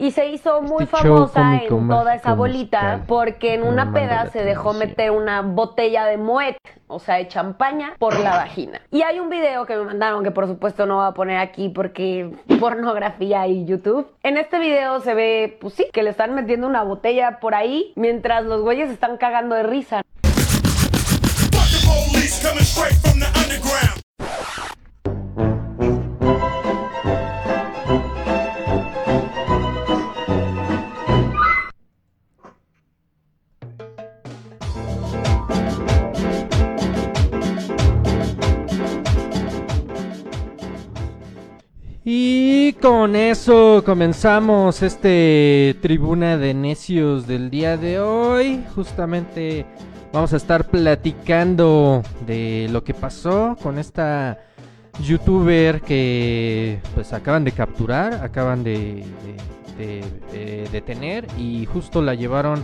[0.00, 3.92] y se hizo muy Este show famosa en toda esa bolita musical, porque en una
[3.92, 8.80] peda se dejó meter una botella de moet, o sea, de champaña por la vagina.
[8.90, 11.68] Y hay un video que me mandaron que por supuesto no voy a poner aquí
[11.68, 14.10] porque pornografía y YouTube.
[14.22, 17.92] En este video se ve, pues sí, que le están metiendo una botella por ahí
[17.94, 20.00] mientras los güeyes están cagando de risa.
[42.80, 48.64] Con eso comenzamos este tribuna de necios del día de hoy.
[48.74, 49.66] Justamente
[50.12, 54.38] vamos a estar platicando de lo que pasó con esta
[55.04, 59.04] youtuber que pues acaban de capturar, acaban de,
[59.78, 62.62] de- de- de detener y justo la llevaron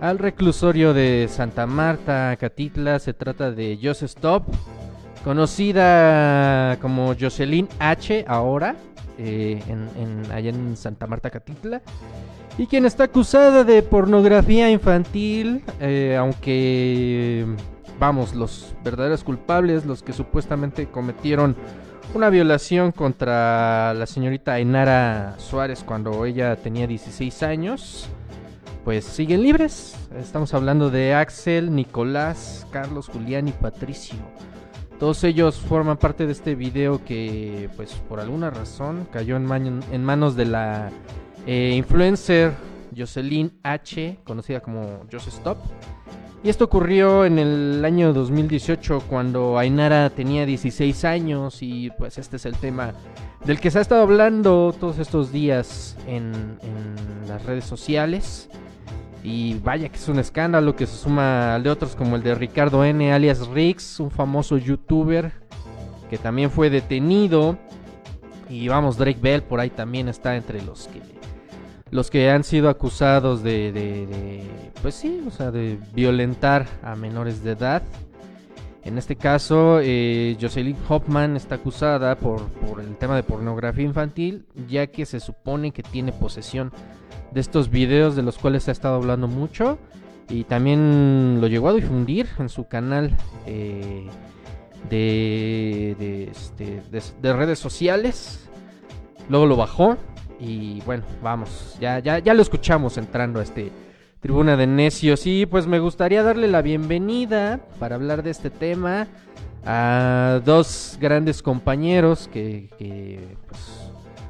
[0.00, 2.98] al reclusorio de Santa Marta, Catitla.
[2.98, 4.44] Se trata de Just Stop
[5.24, 8.74] conocida como Jocelyn H ahora,
[9.22, 9.60] eh,
[10.32, 11.82] allá en Santa Marta Catitla,
[12.56, 17.46] y quien está acusada de pornografía infantil, eh, aunque,
[17.98, 21.54] vamos, los verdaderos culpables, los que supuestamente cometieron
[22.14, 28.08] una violación contra la señorita Ainara Suárez cuando ella tenía 16 años,
[28.84, 29.96] pues siguen libres.
[30.18, 34.16] Estamos hablando de Axel, Nicolás, Carlos, Julián y Patricio.
[35.00, 40.04] Todos ellos forman parte de este video que, pues, por alguna razón cayó en, en
[40.04, 40.90] manos de la
[41.46, 42.52] eh, influencer
[42.94, 45.56] Jocelyn H, conocida como Just Stop.
[46.42, 52.36] Y esto ocurrió en el año 2018 cuando Ainara tenía 16 años y pues este
[52.36, 52.92] es el tema
[53.46, 56.58] del que se ha estado hablando todos estos días en
[57.26, 58.50] las redes sociales.
[59.22, 62.34] Y vaya que es un escándalo que se suma al de otros como el de
[62.34, 65.32] Ricardo N, alias Rix, un famoso youtuber
[66.08, 67.58] que también fue detenido.
[68.48, 71.00] Y vamos, Drake Bell por ahí también está entre los que
[71.92, 76.94] los que han sido acusados de, de- de, pues sí, o sea, de violentar a
[76.94, 77.82] menores de edad.
[78.90, 82.42] En este caso, eh, Jocelyn Hoffman está acusada por,
[82.80, 86.72] el tema de pornografía infantil, ya que se supone que tiene posesión
[87.30, 89.78] de estos videos de los cuales se ha estado hablando mucho
[90.28, 94.08] y también lo llegó a difundir en su canal eh,
[94.90, 98.48] de, de, este, de- de redes sociales.
[99.28, 99.98] Luego lo bajó
[100.40, 103.70] y bueno, vamos, ya, ya, ya lo escuchamos entrando a este
[104.20, 109.08] tribuna de necios y pues me gustaría darle la bienvenida para hablar de este tema
[109.64, 113.60] a dos grandes compañeros que, que, pues,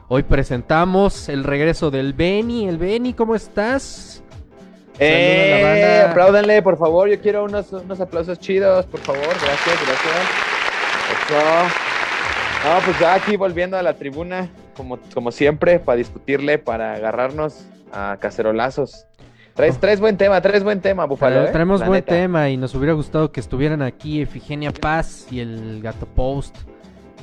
[0.08, 2.68] hoy presentamos el regreso del Beni.
[2.68, 4.22] El Beni, ¿cómo estás?
[4.98, 6.06] ¡Eh!
[6.08, 7.08] Apláudanle, por favor.
[7.08, 9.22] Yo quiero unos, unos aplausos chidos, por favor.
[9.22, 10.16] Gracias, gracias.
[11.26, 12.68] Eso.
[12.68, 17.64] No, pues ya aquí volviendo a la tribuna, como, como siempre, para discutirle, para agarrarnos
[17.92, 19.06] a cacerolazos.
[19.60, 21.44] Traes, traes buen tema, traes buen tema, Búfalo.
[21.44, 21.50] ¿eh?
[21.52, 22.14] Traemos La buen neta.
[22.14, 26.56] tema y nos hubiera gustado que estuvieran aquí Efigenia Paz y el Gato Post.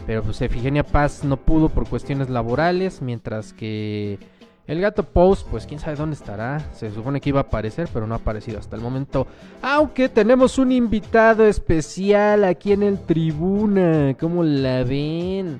[0.06, 4.20] Pero pues Efigenia Paz no pudo por cuestiones laborales, mientras que
[4.68, 6.60] el Gato Post, pues quién sabe dónde estará.
[6.74, 9.26] Se supone que iba a aparecer, pero no ha aparecido hasta el momento.
[9.64, 14.16] Aunque tenemos un invitado especial aquí en el Tribuna.
[14.20, 15.60] ¿Cómo la ven?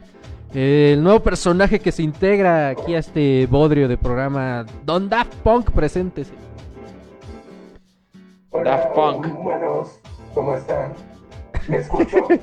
[0.54, 5.72] El nuevo personaje que se integra aquí a este bodrio de programa, Don Daft Punk,
[5.72, 6.34] preséntese.
[8.58, 9.28] Hola, Daft Punk.
[10.34, 10.94] ¿cómo están?
[11.68, 12.28] ¿Me escucho?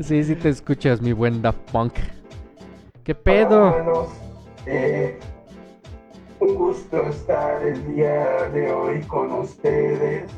[0.00, 1.92] Sí, sí te escuchas, mi buen Daft Punk.
[3.04, 4.08] ¿Qué Hola, pedo?
[4.66, 5.18] Eh,
[6.40, 10.30] un gusto estar el día de hoy con ustedes.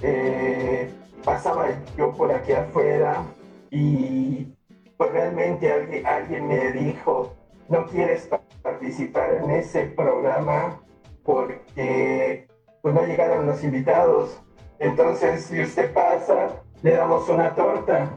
[0.00, 0.90] Eh,
[1.24, 1.66] pasaba
[1.96, 3.22] yo por aquí afuera
[3.70, 4.46] y
[4.96, 7.34] pues realmente alguien, alguien me dijo,
[7.68, 10.80] no quieres pa- participar en ese programa
[11.22, 12.48] porque
[12.86, 14.40] pues no llegaron los invitados.
[14.78, 16.50] Entonces, si usted pasa,
[16.82, 18.10] le damos una torta.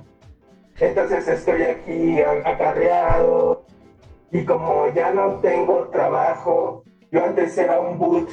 [0.79, 3.65] Entonces estoy aquí acarreado
[4.31, 8.29] y como ya no tengo trabajo, yo antes era un boot,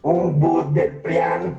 [0.00, 1.58] un boot del PRIAN,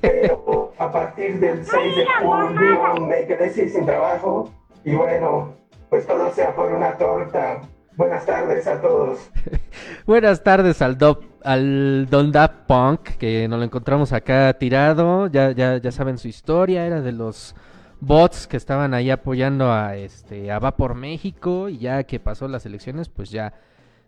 [0.00, 4.48] pero a partir del 6 de julio me quedé sin sin trabajo
[4.82, 5.52] y bueno,
[5.90, 7.60] pues todo sea por una torta.
[7.98, 9.30] Buenas tardes a todos.
[10.06, 15.28] Buenas tardes al, Do- al Don Daft Punk, que nos lo encontramos acá tirado.
[15.28, 17.54] Ya, ya, ya saben su historia, era de los
[18.00, 22.48] bots que estaban ahí apoyando a este a Va por México y ya que pasó
[22.48, 23.54] las elecciones, pues ya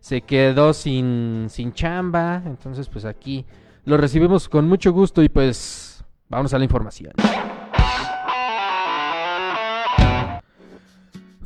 [0.00, 2.42] se quedó sin, sin chamba.
[2.46, 3.44] Entonces, pues aquí
[3.84, 7.12] lo recibimos con mucho gusto y pues vamos a la información.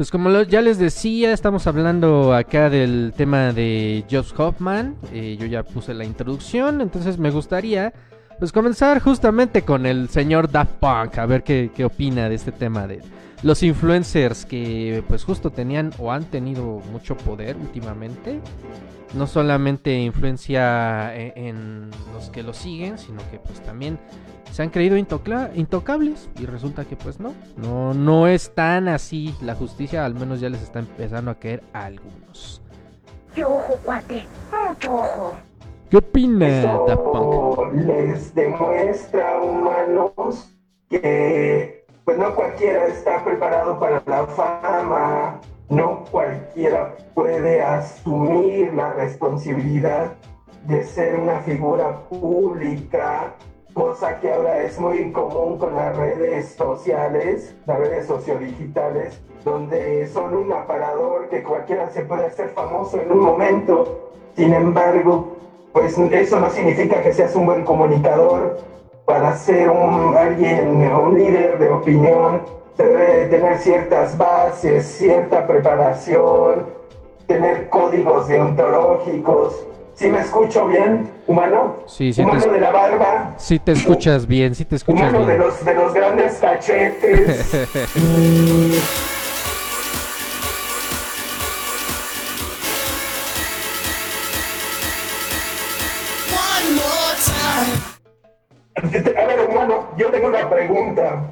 [0.00, 4.96] Pues como lo- ya les decía, estamos hablando acá del tema de Jobs Hoffman.
[5.12, 7.92] Eh, yo ya puse la introducción, entonces me gustaría
[8.38, 12.50] pues comenzar justamente con el señor Daft Punk, a ver qué, qué opina de este
[12.50, 13.02] tema de
[13.42, 18.40] los influencers que pues justo tenían o han tenido mucho poder últimamente.
[19.14, 23.98] No solamente influencia e- en, los que lo siguen, sino que pues también
[24.52, 29.34] se han creído intocla- intocables y resulta que pues no, no, no es tan así
[29.42, 32.62] la justicia, al menos ya les está empezando a caer a algunos.
[33.34, 34.26] ¡Qué ojo, cuate!
[34.68, 35.34] ¡Mucho ojo!
[35.88, 36.46] ¿Qué opina?
[36.46, 40.54] Eso les demuestra, humanos,
[40.88, 45.40] que pues no cualquiera está preparado para la fama,
[45.70, 50.12] no cualquiera puede asumir la responsabilidad
[50.66, 53.34] de ser una figura pública,
[53.72, 60.36] cosa que ahora es muy común con las redes sociales, las redes sociodigitales, donde son
[60.36, 64.10] un aparador que cualquiera se puede hacer famoso en un momento.
[64.36, 65.36] Sin embargo,
[65.72, 68.58] pues eso no significa que seas un buen comunicador.
[69.04, 72.42] Para ser un, alguien, un líder de opinión,
[72.84, 76.66] tener ciertas bases, cierta preparación,
[77.26, 79.66] tener códigos deontológicos.
[79.94, 81.76] ¿Sí me escucho bien, humano?
[81.86, 85.10] Sí, sí te Humano es- de la barba, Si te escuchas bien, si te escuchas
[85.10, 85.38] humano de bien.
[85.46, 87.54] los, de los grandes cachetes.
[87.96, 88.78] y
[96.30, 97.72] One more time.
[99.20, 101.22] A ver, hermano, yo tengo una pregunta.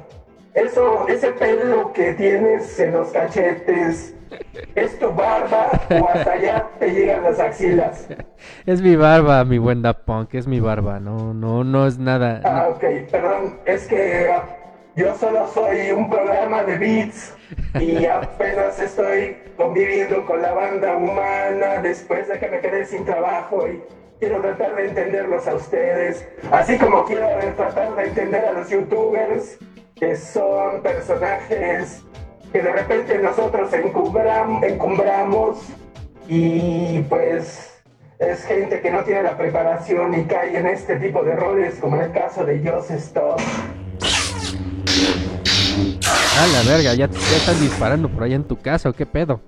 [0.53, 4.15] Eso, ese pelo que tienes en los cachetes,
[4.75, 8.07] ¿es tu barba o hasta allá te llegan las axilas?
[8.65, 12.41] Es mi barba, mi buen Daft Punk, es mi barba, no, no, no es nada.
[12.45, 14.43] Ah, ok, perdón, es que ah,
[14.95, 17.35] yo solo soy un programa de beats
[17.79, 23.67] y apenas estoy conviviendo con la banda humana después de que me quedé sin trabajo
[23.67, 23.81] y
[24.19, 29.57] quiero tratar de entenderlos a ustedes, así como quiero tratar de entender a los youtubers
[29.99, 32.01] que son personajes
[32.51, 35.59] que de repente nosotros encumbram- encumbramos
[36.27, 37.81] y pues
[38.17, 41.95] es gente que no tiene la preparación y cae en este tipo de errores, como
[41.97, 43.39] en el caso de Joss Stop.
[46.07, 49.41] Ah, la verga, ya, ya están disparando por allá en tu casa, ¿o qué pedo?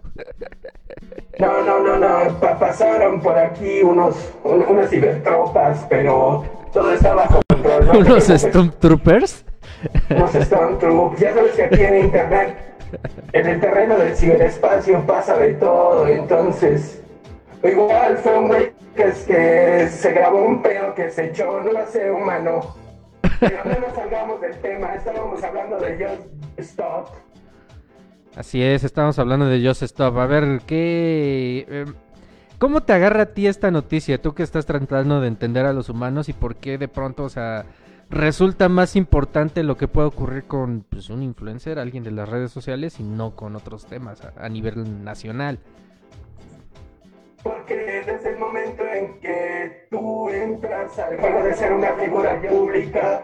[1.40, 6.44] No, no, no, no, pa- pasaron por aquí unos, un- unas cibertropas, pero
[6.74, 7.86] todo está bajo control.
[7.88, 8.26] no ¿Unos
[8.80, 9.46] preocupes.
[9.82, 10.36] Stormtroopers?
[10.36, 11.22] Unos Stormtroopers.
[11.22, 12.56] Ya sabes que aquí en internet,
[13.34, 16.98] en el terreno del ciberespacio pasa de todo, entonces...
[17.64, 21.72] Igual fue un güey que, es que se grabó un pedo que se echó, no
[21.72, 22.76] lo sé, humano.
[23.40, 27.10] Pero no nos salgamos del tema, estábamos hablando de Just Stop.
[28.36, 30.18] Así es, estamos hablando de Just Stop.
[30.18, 31.66] A ver, ¿qué...
[31.70, 31.94] em,
[32.58, 34.22] ¿Cómo te agarra a ti esta noticia?
[34.22, 37.30] Tú que estás tratando de entender a los humanos y por qué de pronto, o
[37.30, 37.66] sea,
[38.12, 42.52] resulta más importante lo que puede ocurrir con pues, un influencer, alguien de las redes
[42.52, 45.60] sociales, y no con otros temas a, nivel nacional.
[47.42, 53.24] Porque desde el momento en que tú entras al juego de ser una figura pública,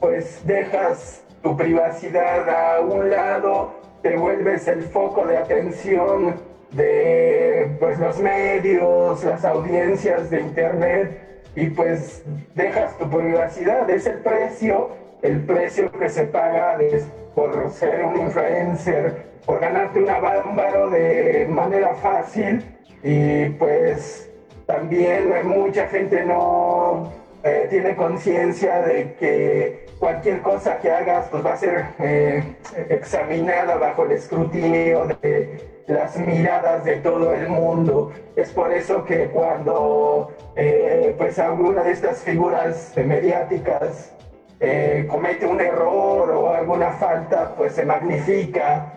[0.00, 6.36] pues dejas tu privacidad a un lado, te vuelves el foco de atención
[6.70, 11.27] de pues, los medios, las audiencias de internet
[11.60, 12.22] y pues
[12.54, 14.90] dejas tu privacidad, es el precio,
[15.22, 17.02] el precio que se paga de-
[17.34, 22.64] por ser un influencer, por ganarte una bámbaro de manera fácil.
[23.02, 24.30] Y pues
[24.66, 27.12] también mucha gente no
[27.44, 32.42] eh, tiene conciencia de que cualquier cosa que hagas pues va a ser eh,
[32.88, 38.12] examinada bajo el escrutinio de las miradas de todo el mundo.
[38.36, 44.14] Es por eso que cuando eh, pues alguna de estas figuras mediáticas
[44.60, 48.94] eh, comete un error o alguna falta, pues se magnifica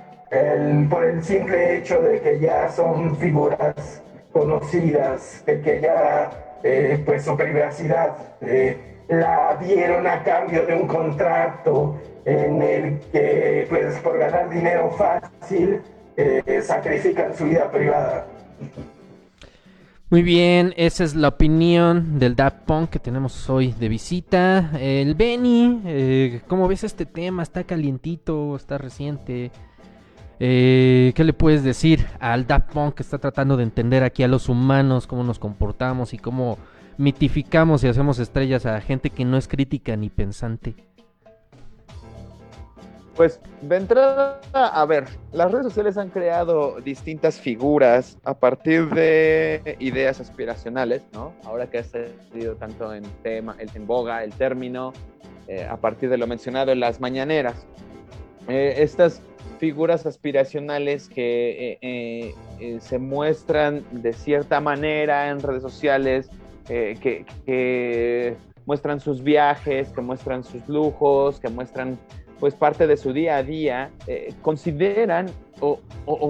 [0.90, 6.30] por el simple hecho de que ya son figuras conocidas, de que ya
[6.64, 8.78] eh, pues su privacidad eh,
[9.10, 15.82] la dieron a cambio de un contrato en el que pues por ganar dinero fácil
[16.62, 18.26] sacrifican su vida privada.
[20.12, 24.72] Muy bien, esa es la opinión del Daft Punk que tenemos hoy de visita.
[24.78, 27.44] El Benny, eh, ¿cómo ves este tema?
[27.44, 28.58] ¿Está calientito?
[28.58, 29.52] ¿Está reciente?
[30.42, 34.28] Eh, ¿Qué le puedes decir al Daft Punk que está tratando de entender aquí a
[34.28, 36.58] los humanos, cómo nos comportamos y cómo
[36.98, 40.76] mitificamos y hacemos estrellas a gente que no es crítica ni pensante?
[43.22, 49.76] Pues de entrada, a ver, las redes sociales han creado distintas figuras a partir de
[49.78, 51.32] ideas aspiracionales, ¿no?
[51.46, 54.92] Ahora que ha salido tanto en tema, el- en boga el término,
[55.48, 57.68] eh, a partir de lo mencionado en las mañaneras.
[58.48, 59.22] Eh, estas
[59.60, 66.28] figuras aspiracionales que eh, se muestran de cierta manera en redes sociales,
[66.68, 68.36] que
[68.66, 72.00] muestran sus viajes, que muestran sus lujos, que muestran
[72.42, 75.28] pues parte de su día a día, eh, consideran
[75.60, 75.80] o,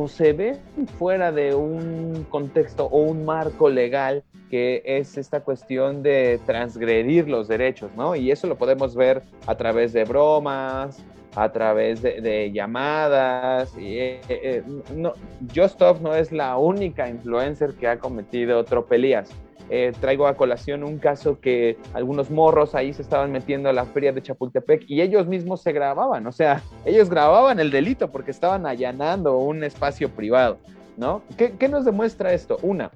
[0.09, 0.59] se ven
[0.99, 7.47] fuera de un contexto o un marco legal que es esta cuestión de transgredir los
[7.47, 8.13] derechos, ¿no?
[8.13, 11.01] Y eso lo podemos ver a través de bromas,
[11.33, 13.73] a través de, llamadas.
[13.77, 14.63] Y, eh, eh,
[14.93, 15.13] no,
[15.55, 19.31] Justop no es la única influencer que ha cometido tropelías.
[19.73, 23.85] Eh, traigo a colación un caso que algunos morros ahí se estaban metiendo a la
[23.85, 28.31] feria de Chapultepec y ellos mismos se grababan, o sea, ellos grababan el delito porque
[28.31, 30.57] estaban allanando un espacio privado,
[30.97, 31.21] ¿no?
[31.37, 32.57] ¿Qué, qué nos demuestra esto?
[32.63, 32.91] Una,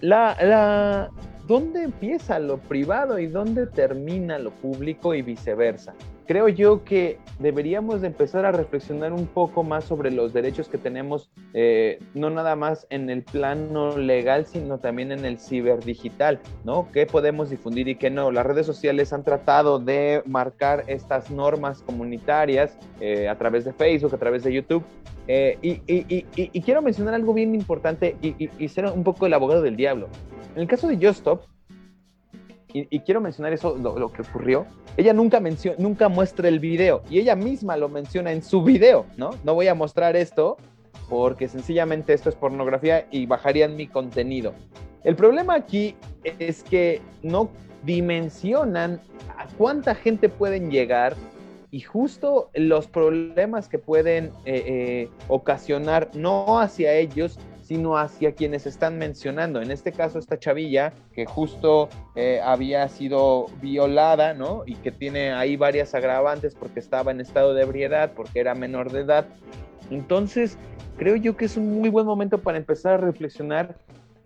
[0.00, 1.10] la, la,
[1.46, 5.92] ¿dónde empieza lo privado y dónde termina lo público y viceversa?
[6.28, 10.76] Creo yo que deberíamos de empezar a reflexionar un poco más sobre los derechos que
[10.76, 16.92] tenemos, eh, no nada más en el plano legal, sino también en el ciberdigital, ¿no?
[16.92, 18.30] ¿Qué podemos difundir y qué no?
[18.30, 24.14] Las redes sociales han tratado de marcar estas normas comunitarias eh, a través de Facebook,
[24.14, 24.84] a través de YouTube,
[25.28, 29.76] eh, y, y, quiero mencionar algo bien importante y, ser un poco el abogado del
[29.76, 30.08] diablo.
[30.54, 31.44] En el caso de Justop,
[32.72, 37.02] y, quiero mencionar eso, lo, lo, que ocurrió, ella nunca, menciona, nunca muestra el video
[37.08, 39.30] y ella misma lo menciona en su video, ¿no?
[39.42, 40.58] No voy a mostrar esto
[41.08, 44.52] porque sencillamente esto es pornografía y bajarían mi contenido.
[45.04, 47.48] El problema aquí es que no
[47.84, 49.00] dimensionan
[49.36, 51.14] a cuánta gente pueden llegar
[51.70, 58.66] y justo los problemas que pueden eh, eh, ocasionar no hacia ellos, sino hacia quienes
[58.66, 59.60] están mencionando.
[59.60, 64.62] En este caso, esta chavilla que justo eh, había sido violada, ¿no?
[64.64, 68.90] Y que tiene ahí varias agravantes porque estaba en estado de ebriedad, porque era menor
[68.90, 69.26] de edad.
[69.90, 70.56] Entonces,
[70.96, 73.76] creo yo que es un muy buen momento para empezar a reflexionar.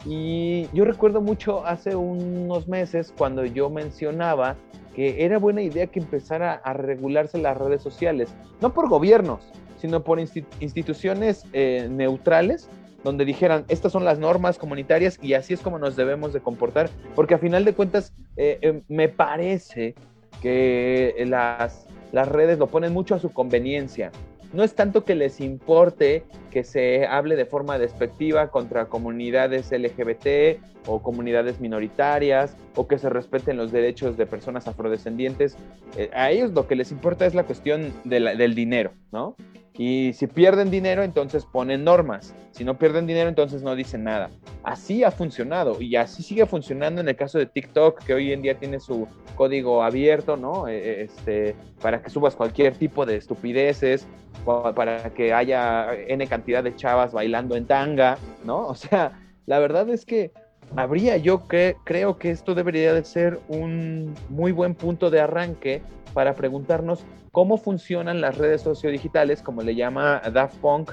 [0.07, 4.55] Y yo recuerdo mucho hace unos meses cuando yo mencionaba
[4.95, 9.41] que era buena idea que empezara a regularse las redes sociales, no por gobiernos,
[9.81, 12.69] sino por instit instituciones eh, neutrales
[13.05, 16.89] donde dijeran, estas son las normas comunitarias y así es como nos debemos de comportar,
[17.15, 19.95] porque a final de cuentas eh, eh, me parece
[20.41, 24.11] que las, las redes lo ponen mucho a su conveniencia.
[24.53, 30.61] No es tanto que les importe que se hable de forma despectiva contra comunidades LGBT
[30.87, 35.57] o comunidades minoritarias o que se respeten los derechos de personas afrodescendientes.
[35.97, 39.35] Eh, a ellos lo que les importa es la cuestión de la, del dinero, ¿no?
[39.75, 42.35] Y si pierden dinero, entonces ponen normas.
[42.51, 44.29] Si no pierden dinero, entonces no dicen nada.
[44.63, 48.43] Así ha funcionado y así sigue funcionando en el caso de TikTok, que hoy en
[48.43, 50.69] día tiene su código abierto, ¿no?
[50.69, 54.07] Este, para que subas cualquier tipo de estupideces,
[54.45, 58.67] para que haya N cantidad de chavas bailando en tanga, ¿no?
[58.67, 59.13] O sea,
[59.47, 60.33] la verdad es que
[60.77, 61.43] habría yo
[61.85, 65.83] creo que esto debería de ser un muy buen punto de arranque
[66.13, 70.93] para preguntarnos cómo funcionan las redes sociodigitales, como le llama Daft Punk,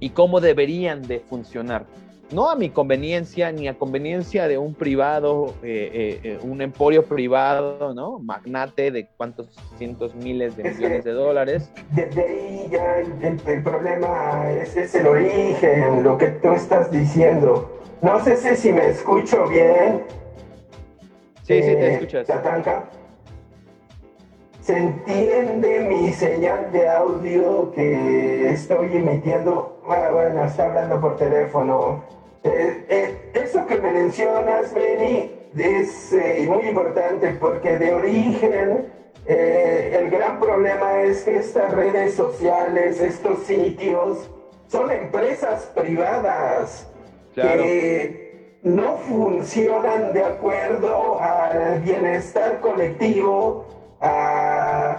[0.00, 1.86] y cómo deberían de funcionar.
[2.30, 7.94] No a mi conveniencia, ni a conveniencia de un privado, eh, eh, un emporio privado,
[7.94, 8.18] ¿no?
[8.18, 11.72] Magnate de cuántos cientos miles de millones de dólares.
[11.92, 16.90] Desde ahí ya el, el, el problema es, es, el origen, lo que tú estás
[16.90, 17.80] diciendo.
[18.02, 20.02] No sé si, me escucho bien.
[21.44, 22.26] Sí, eh, sí, te escuchas.
[22.26, 22.90] Tatanka
[24.68, 29.80] se entiende mi señal de audio que estoy emitiendo.
[29.86, 32.17] Bueno, bueno, está hablando por teléfono.
[32.44, 40.08] Eh, eh, eso que me mencionas, Benny, es eh, muy importante porque de origen el
[40.08, 44.30] gran problema es que estas redes sociales, estos sitios,
[44.68, 46.90] son empresas privadas
[47.34, 47.62] claro.
[47.62, 53.66] que no funcionan de acuerdo al bienestar colectivo
[54.00, 54.96] a,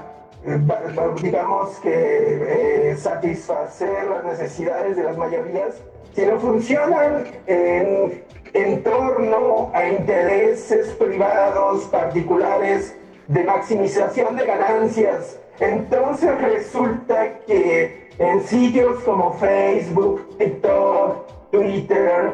[1.24, 5.82] digamos que satisfacer las necesidades de las mayorías,
[6.14, 8.24] sino funcionan en,
[8.54, 12.96] en torno a intereses privados, particulares,
[13.28, 15.40] de maximización de ganancias.
[15.60, 22.32] Entonces resulta que en sitios como Facebook, TikTok, Twitter,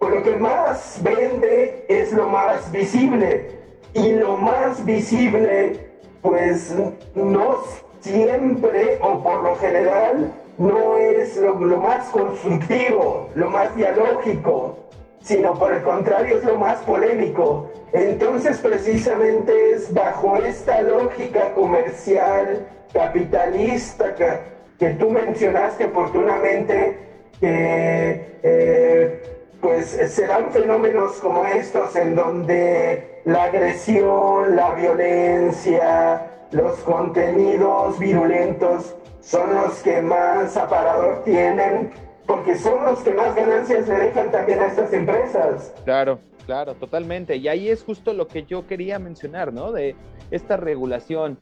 [0.00, 3.58] lo que más vende es lo más visible.
[3.92, 5.90] Y lo más visible,
[6.22, 6.74] pues
[7.14, 7.56] no
[8.00, 14.76] siempre o por lo general no es lo, más constructivo, lo más dialógico,
[15.22, 17.70] sino por el contrario es lo más polémico.
[17.94, 24.38] Entonces precisamente es bajo esta lógica comercial, capitalista, que,
[24.78, 26.98] que tú mencionaste oportunamente,
[27.40, 29.22] que eh,
[29.62, 39.54] pues serán fenómenos como estos en donde la agresión, la violencia, los contenidos virulentos son
[39.54, 41.90] los que más aparador tienen
[42.26, 45.74] porque son los que más ganancias le dejan también a estas empresas.
[45.84, 47.36] Claro, claro, totalmente.
[47.36, 49.72] Y ahí es justo lo que yo quería mencionar, ¿no?
[49.72, 49.96] De
[50.30, 51.40] esta regulación.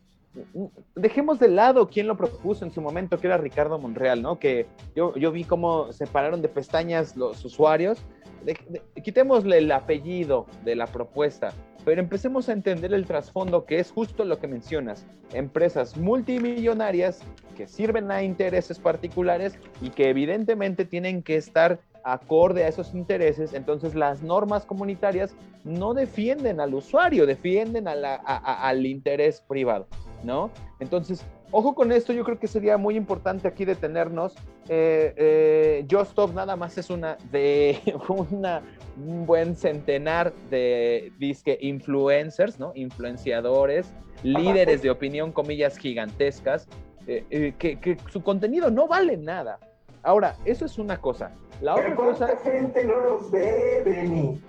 [0.95, 4.39] Dejemos de lado quién lo propuso en su momento, que era Ricardo Monreal, ¿no?
[4.39, 7.99] Que yo, yo vi cómo separaron de pestañas los usuarios.
[8.45, 11.53] De- de- quitémosle el apellido de la propuesta,
[11.85, 15.05] pero empecemos a entender el trasfondo que es justo lo que mencionas.
[15.33, 17.21] Empresas multimillonarias
[17.57, 23.53] que sirven a intereses particulares y que evidentemente tienen que estar acorde a esos intereses,
[23.53, 29.43] entonces las normas comunitarias no defienden al usuario, defienden a la- a- a- al interés
[29.47, 29.87] privado,
[30.23, 30.51] ¿no?
[30.81, 34.35] Entonces, ojo con esto, yo creo que sería muy importante aquí detenernos.
[34.69, 38.63] Eh, eh, Just Stop nada más es una de una,
[38.99, 42.73] un buen centenar de disque influencers, ¿no?
[42.75, 46.69] Influenciadores, líderes de opinión, comillas, gigantescas,
[47.07, 49.59] eh, eh, que, que su contenido no vale nada.
[50.03, 51.33] Ahora, eso es una cosa.
[51.61, 54.41] La otra Pero ¿cuánta cosa, gente no los ve, Benny?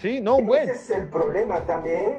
[0.00, 2.16] sí, no, un buen, Ese es el problema también.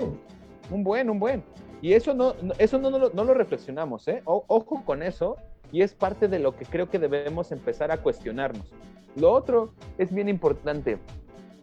[0.71, 1.43] un buen, un buen.
[1.81, 4.21] Y eso no, no- eso no, no lo, no lo reflexionamos, ¿eh?
[4.25, 5.35] O- ojo con eso,
[5.71, 8.71] y es parte de lo que creo que debemos empezar a cuestionarnos.
[9.15, 10.97] Lo otro es bien importante.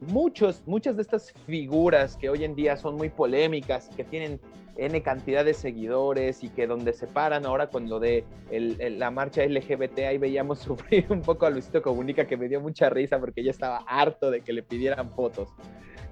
[0.09, 4.41] Muchos, muchas de estas figuras que hoy en día son muy polémicas, que tienen
[4.77, 8.99] N cantidad de seguidores y que donde se paran ahora con lo de el- el-
[8.99, 10.59] la marcha LGBT, ahí veíamos
[10.99, 14.31] sufrir un poco a Luisito Comunica que me dio mucha risa porque ya estaba harto
[14.31, 15.51] de que le pidieran fotos.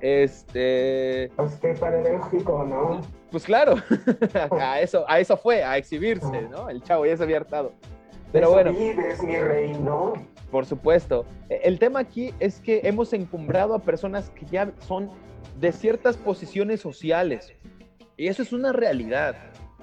[0.00, 3.00] Este, Pues qué paradójico, ¿no?
[3.30, 3.74] pues claro,
[4.60, 6.68] a eso, a eso fue, a exhibirse, ¿no?
[6.68, 7.72] El chavo ya se había hartado.
[8.32, 10.12] Pero bueno, vives, mi rey, ¿no?
[10.50, 11.24] Por supuesto.
[11.48, 15.10] E- El tema aquí es que hemos encumbrado a personas que ya son
[15.58, 17.52] de ciertas posiciones sociales.
[18.16, 19.36] Y eso es una realidad.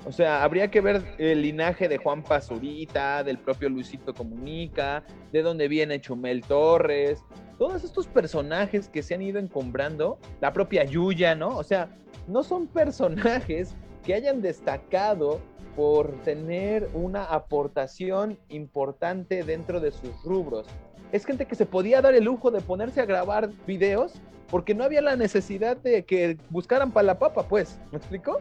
[0.05, 5.41] O sea, habría que ver el linaje de Juan Pazurita, del propio Luisito Comunica, de
[5.41, 7.23] dónde viene Chumel Torres,
[7.57, 11.49] todos estos personajes que se han ido encumbrando, la propia Yuya, ¿no?
[11.57, 11.89] O sea,
[12.27, 15.41] no son personajes que hayan destacado
[15.77, 20.65] por tener una aportación importante dentro de sus rubros.
[21.11, 24.13] Es gente que se podía dar el lujo de ponerse a grabar videos
[24.49, 27.79] porque no había la necesidad de que buscaran para la papa, pues.
[27.91, 28.39] ¿Me explico?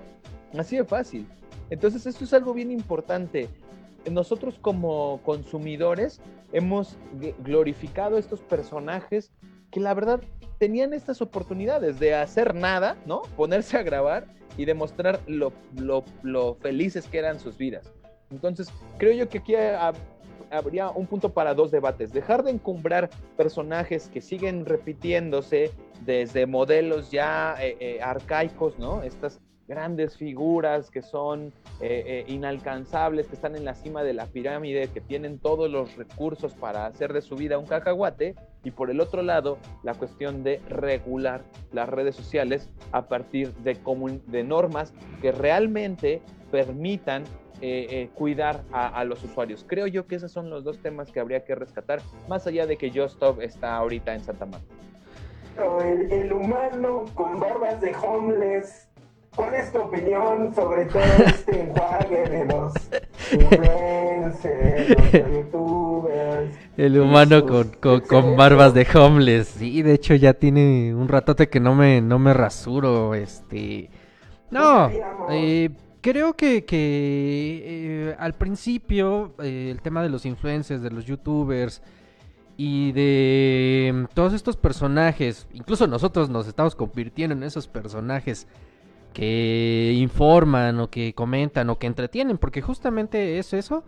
[0.59, 1.29] Así de fácil.
[1.69, 3.51] Entonces, esto es algo bien importante.
[4.11, 6.21] Nosotros como consumidores
[6.53, 9.31] hemos gl- glorificado estos personajes
[9.71, 10.23] que la verdad
[10.59, 13.23] tenían estas oportunidades de hacer nada, ¿no?
[13.37, 15.53] Ponerse a grabar y demostrar lo,
[16.23, 17.93] lo- felices que eran sus vidas.
[18.31, 19.93] Entonces, creo yo que aquí ha-
[20.51, 22.13] habría un punto para dos debates.
[22.13, 25.71] Dejar de encumbrar personajes que siguen repitiéndose
[26.05, 29.03] desde modelos ya eh, eh, arcaicos, ¿no?
[29.03, 34.89] Estas grandes figuras que son eh, inalcanzables, que están en la cima de la pirámide,
[34.89, 39.01] que tienen todos los recursos para hacer de su vida un cacahuate, y por el
[39.01, 41.43] otro lado, la cuestión de regular
[41.73, 43.79] las redes sociales a partir de,
[44.45, 44.93] normas
[45.23, 47.23] que realmente permitan
[47.61, 49.65] eh, eh, cuidar a, a los usuarios.
[49.67, 52.77] Creo yo que esos son los dos temas que habría que rescatar, más allá de
[52.77, 54.67] que Just Stop está ahorita en Santa Marta.
[55.59, 58.89] El, el humano con barbas de homeless,
[59.35, 62.75] ¿cuál es tu opinión sobre todo este enjuague de los
[63.33, 65.53] influencers, los?
[66.77, 69.49] El humano con, con, con barbas de homeless.
[69.49, 73.15] Sí, de hecho ya tiene un ratote que no me, no me rasuro.
[73.15, 73.89] Este.
[74.51, 74.91] No,
[75.31, 75.71] eh,
[76.03, 81.83] creo que, que eh, al principio eh, el tema de los influencers, de los youtubers
[82.57, 88.47] y de mm, todos estos personajes, incluso nosotros nos estamos convirtiendo en esos personajes
[89.15, 93.83] que informan o que comentan o que entretienen, porque justamente es eso,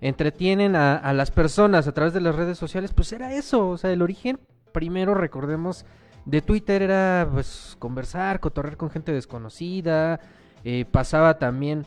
[0.00, 3.92] entretienen a, las personas a través de las redes sociales, pues era eso, o sea,
[3.92, 4.38] el origen,
[4.72, 5.84] primero recordemos,
[6.24, 10.20] de Twitter era pues conversar, cotorrear con gente desconocida,
[10.64, 11.84] eh, pasaba también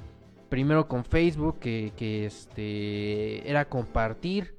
[0.50, 4.56] primero con Facebook, que, que, este, era compartir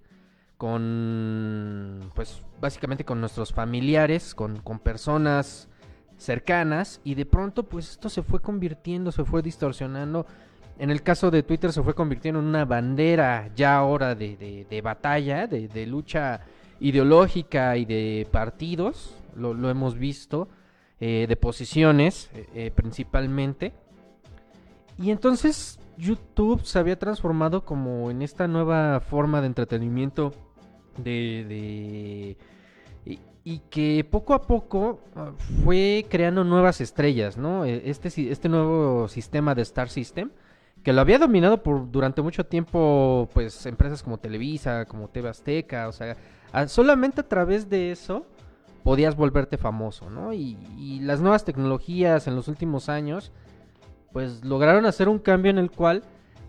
[0.57, 5.69] con, pues básicamente con nuestros familiares, con, con personas
[6.17, 10.27] cercanas, y de pronto pues esto se fue convirtiendo, se fue distorsionando.
[10.81, 14.81] En el caso de Twitter se fue convirtiendo en una bandera ya ahora de, de-
[14.81, 16.41] batalla, de, de lucha
[16.81, 20.49] ideológica y de partidos, lo, hemos visto,
[20.99, 23.75] eh, de posiciones eh, eh, principalmente.
[24.99, 30.33] Y entonces YouTube se había transformado como en esta nueva forma de entretenimiento
[30.97, 31.45] de...
[31.47, 32.37] de-
[33.43, 35.33] y, que poco a poco ah,
[35.65, 37.65] fue creando nuevas estrellas, ¿no?
[37.65, 40.31] Eh, Este, este nuevo sistema de Star System,
[40.83, 45.89] que lo había dominado por durante mucho tiempo, pues empresas como Televisa, como TV Azteca,
[45.89, 46.17] o sea,
[46.67, 48.27] solamente a través de eso
[48.83, 50.33] podías volverte famoso, ¿no?
[50.33, 53.31] Y, y las nuevas tecnologías en los últimos años,
[54.13, 56.03] pues lograron hacer un cambio en el cual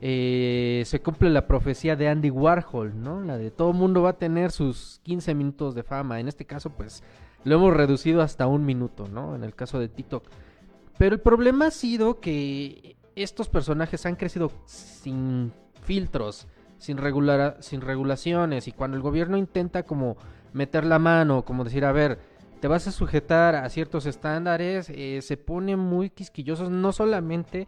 [0.03, 3.21] eh, se cumple la profecía de Andy Warhol, ¿no?
[3.21, 6.19] La de todo mundo va a tener sus 15 minutos de fama.
[6.19, 7.03] En este caso, pues
[7.43, 9.35] lo hemos reducido hasta un minuto, ¿no?
[9.35, 10.23] En el caso de TikTok.
[10.97, 15.51] Pero el problema ha sido que estos personajes han crecido sin
[15.83, 16.47] filtros,
[16.77, 18.67] sin, regular, sin regulaciones.
[18.67, 20.17] Y cuando el gobierno intenta como
[20.53, 22.19] meter la mano, como decir, a ver,
[22.59, 27.67] te vas a sujetar a ciertos estándares, eh, se ponen muy quisquillosos, no solamente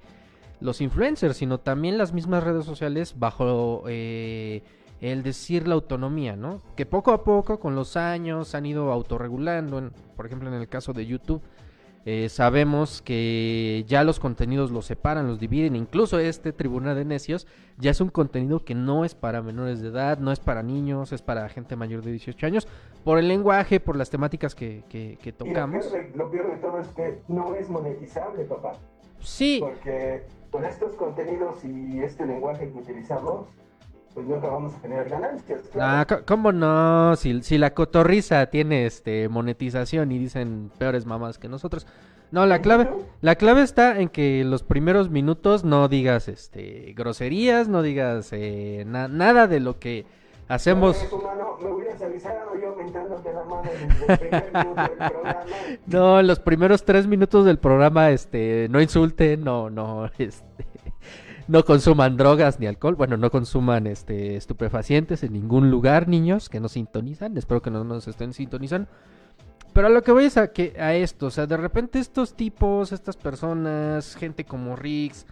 [0.60, 4.63] los influencers, sino también las mismas redes sociales bajo eh,
[5.01, 6.62] el decir la autonomía, ¿no?
[6.75, 10.93] Que poco a poco, con los años, han ido autorregulando, por ejemplo, en el caso
[10.93, 11.41] de YouTube,
[12.06, 17.48] eh, sabemos que ya los contenidos los separan, los dividen, incluso este Tribunal de Necios
[17.78, 21.12] ya es un contenido que no es para menores de edad, no es para niños,
[21.13, 22.68] es para gente mayor de 18 años,
[23.04, 25.92] por el lenguaje, por las temáticas que, que- que Y tocamos.
[25.92, 28.74] de, lo peor de todo es que no es monetizable, papá.
[29.22, 33.48] Sí, Porque con estos contenidos y este lenguaje que utilizamos,
[34.13, 35.62] pues nunca vamos a generar ganancias.
[35.80, 36.08] Ah, claro.
[36.21, 37.15] co- ¿cómo no?
[37.15, 41.88] Si, si la cotorriza tiene este monetización y dicen peores mamás que nosotros.
[42.32, 42.89] No, la clave,
[43.21, 48.84] la clave está en que los primeros minutos no digas este groserías, no digas eh,
[48.88, 50.06] na- nada de lo que
[50.47, 50.97] hacemos.
[55.88, 60.65] No, en los primeros tres minutos del programa, este, no insulten, no, no, este,
[61.47, 66.60] no consuman drogas ni alcohol, bueno, no consuman, este, estupefacientes en ningún lugar, niños, que
[66.60, 68.88] no sintonizan, espero que no nos estén sintonizando.
[69.73, 72.36] Pero a lo que voy es a que a esto, o sea, de repente estos
[72.36, 75.25] tipos, estas personas, gente como Riggs,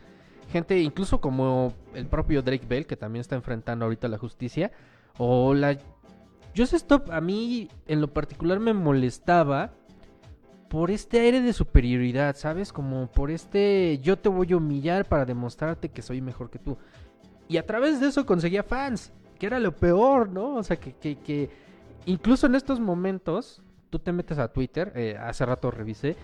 [0.51, 4.71] gente incluso como el propio Drake Bell, que también está enfrentando ahorita la justicia,
[5.17, 5.77] o la
[6.55, 9.71] Just Stop a mí en lo particular me molestaba
[10.71, 12.71] por este aire de superioridad, ¿sabes?
[12.71, 16.77] Como por este yo te voy a humillar para demostrarte que soy mejor que tú.
[17.49, 20.55] Y a través de eso conseguía fans, que era lo peor, ¿no?
[20.55, 21.49] O sea, que, que, que
[22.05, 26.15] incluso en estos momentos, tú te metes a Twitter, eh, hace rato revisé,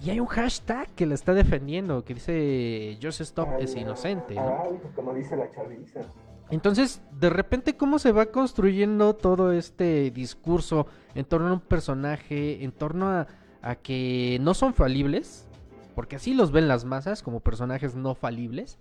[0.00, 4.66] y hay un hashtag que la está defendiendo, que dice Just Stop es inocente, ¿no?
[4.66, 6.02] Ay, como dice la chaviza.
[6.50, 12.62] Entonces, de repente, ¿cómo se va construyendo todo este discurso en torno a un personaje,
[12.62, 13.26] en torno a,
[13.62, 15.46] a que no son falibles?
[15.94, 18.78] Porque así los ven las masas como personajes no falibles.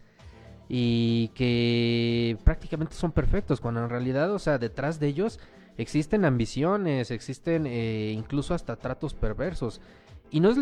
[0.68, 5.40] Y que prácticamente son perfectos, cuando en realidad, o sea, detrás de ellos
[5.78, 9.82] existen ambiciones, existen eh, incluso hasta tratos perversos.
[10.30, 10.58] Y no es,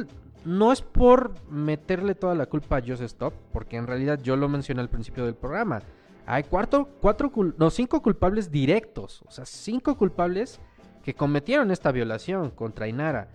[0.46, 4.48] no es por meterle toda la culpa a Just Stop, porque en realidad yo lo
[4.48, 5.82] mencioné al principio del programa.
[6.26, 9.24] Hay cuatro, cuatro, no, cinco culpables directos.
[9.28, 10.60] O sea, cinco culpables
[11.04, 13.30] que cometieron esta violación contra Inara.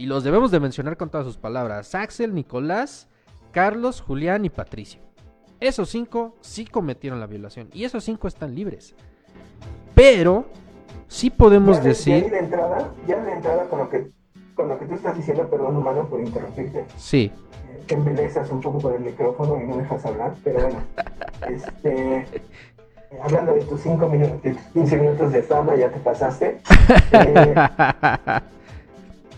[0.00, 1.94] Y los debemos de mencionar con todas sus palabras.
[1.94, 3.06] Axel, Nicolás,
[3.52, 5.02] Carlos, Julián y Patricio.
[5.60, 7.68] Esos cinco sí cometieron la violación.
[7.74, 8.94] Y esos cinco están libres.
[9.94, 10.46] Pero
[11.06, 12.24] sí podemos Ya de- decir...
[12.24, 14.10] Ya de entrada, ya de entrada con lo que,
[14.54, 16.86] con lo que tú estás diciendo, perdón, humano, por interrumpirte.
[16.96, 17.30] Sí.
[17.70, 20.78] eh, Te embelezas un poco con el micrófono y no dejas hablar, pero bueno.
[21.46, 22.26] este, eh,
[23.22, 26.58] hablando de tus cinco minutos, de tus 15 minutos de fama, ya te pasaste.
[27.12, 27.54] Eh,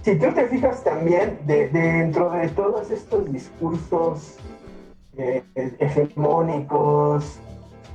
[0.02, 4.36] si tú te fijas también, de, dentro de todos estos discursos
[5.16, 7.38] eh, hegemónicos,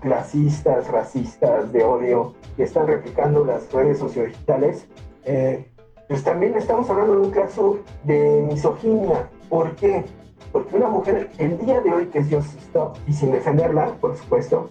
[0.02, 4.88] clasistas, racistas, de odio, que están replicando las redes sociodigitales,
[5.26, 5.70] eh,
[6.08, 9.30] pues también estamos hablando de un caso de misoginia.
[9.50, 10.06] ¿Por qué?
[10.54, 14.16] Porque una mujer, el día de hoy que es Just Stop, y sin defenderla, por
[14.16, 14.70] supuesto,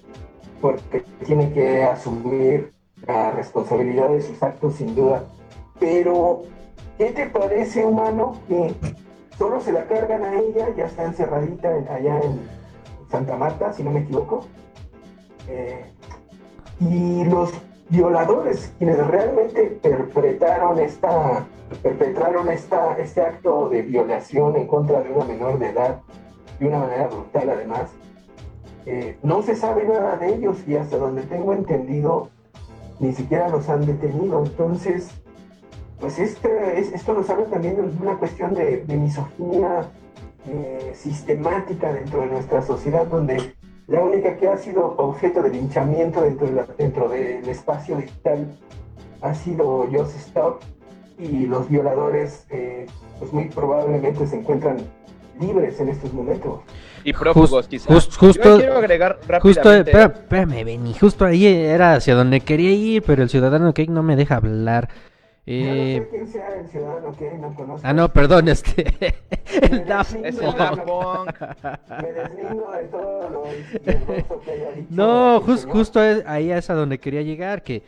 [0.63, 2.73] porque tiene que asumir
[3.07, 5.25] la responsabilidad de sus actos sin duda,
[5.79, 6.45] pero
[6.99, 8.75] ¿qué te parece, humano, que
[9.39, 12.41] solo se la cargan a ella, ya está encerradita en- allá en,
[13.11, 14.45] Santa Marta, si no me equivoco.
[15.49, 15.85] Eh,
[16.81, 17.53] y los
[17.89, 21.47] violadores, quienes realmente perpetraron esta,
[21.83, 26.01] perpetraron esta, este acto de violación en contra de una menor de edad,
[26.59, 27.91] de una manera brutal además,
[28.87, 32.31] eh, no se sabe nada de ellos y hasta donde tengo entendido,
[32.99, 34.45] ni siquiera los han detenido.
[34.45, 35.11] Entonces,
[36.01, 39.89] pues este, es- esto nos habla también de una cuestión de, de misoginia
[40.49, 43.55] eh, sistemática dentro de nuestra sociedad, donde
[43.89, 48.47] la única que ha sido objeto de linchamiento dentro, de la- dentro del espacio digital
[49.23, 50.61] ha sido Just Stop
[51.19, 52.87] y los violadores eh,
[53.19, 54.77] pues muy probablemente se encuentran
[55.41, 56.61] libres en estos momentos.
[57.05, 57.87] Y prófugos, Just- quizás.
[57.95, 59.29] just- justo- Yo quiero agregar Justo,
[59.63, 59.91] rápidamente.
[59.93, 64.03] espera- espérame, Benny, justo ahí era hacia donde quería ir, pero el ciudadano Cake no
[64.03, 64.89] me deja hablar.
[65.49, 67.87] Yo no Eh, sé quién sea el ciudadano que no conozco.
[67.87, 68.85] ah, no, perdón, este...
[69.63, 69.81] El
[70.25, 71.41] Es el Daft Punk.
[72.03, 73.43] Me deslindo de todo lo
[74.45, 75.77] que haya dicho No, el jus- señor.
[75.77, 77.85] justo es- ahí es a donde quería llegar, que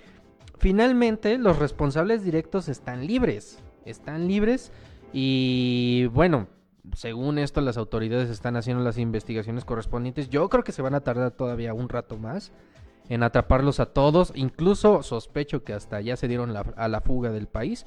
[0.59, 4.71] finalmente los responsables directos están libres, están libres
[5.12, 6.47] y bueno,
[6.94, 11.01] según esto las autoridades están haciendo las investigaciones correspondientes, yo creo que se van a
[11.01, 12.53] tardar todavía un rato más
[13.09, 17.47] en atraparlos a todos, incluso sospecho que hasta ya se dieron a la fuga del
[17.49, 17.85] país.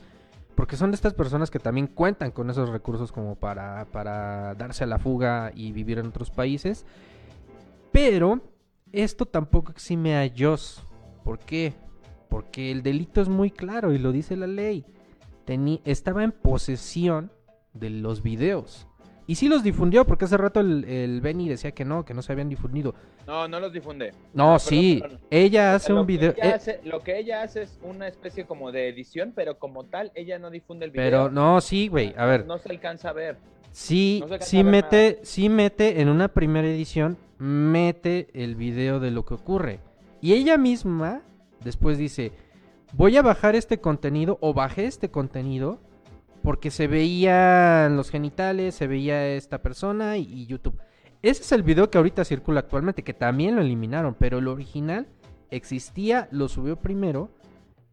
[0.56, 4.84] Porque son de estas personas que también cuentan con esos recursos como para, para darse
[4.84, 6.86] a la fuga y vivir en otros países.
[7.92, 8.42] Pero
[8.92, 10.84] esto tampoco exime a Joss.
[11.24, 11.74] ¿Por qué?
[12.30, 14.86] Porque el delito es muy claro y lo dice la ley.
[15.48, 17.32] Teni- estaba en posesión
[17.74, 18.88] de los videos.
[19.32, 22.22] Y sí los difundió, porque hace rato el, el Benny decía que no, que no
[22.22, 22.94] se habían difundido.
[23.26, 24.12] No, no los difunde.
[24.34, 25.20] No, sí, perdón.
[25.30, 26.32] ella hace Lo un video.
[26.36, 30.12] eh, hace- lo que ella hace es una especie como de edición, pero como tal,
[30.16, 31.06] ella no difunde el video.
[31.06, 32.14] pero no, sí, güey.
[32.18, 33.38] A ver, No se alcanza a ver.
[33.72, 39.24] sí, no sí mete, sí mete en una primera edición, mete el video de lo
[39.24, 39.80] que ocurre.
[40.20, 41.22] Y ella misma
[41.64, 42.34] después dice,
[42.92, 45.80] voy a bajar este contenido o bajé este contenido
[46.42, 50.80] porque se veían los genitales, se veía esta persona y, YouTube.
[51.22, 55.08] Ese es el video que ahorita circula actualmente, que también lo eliminaron, pero el original
[55.52, 57.30] existía, lo subió primero.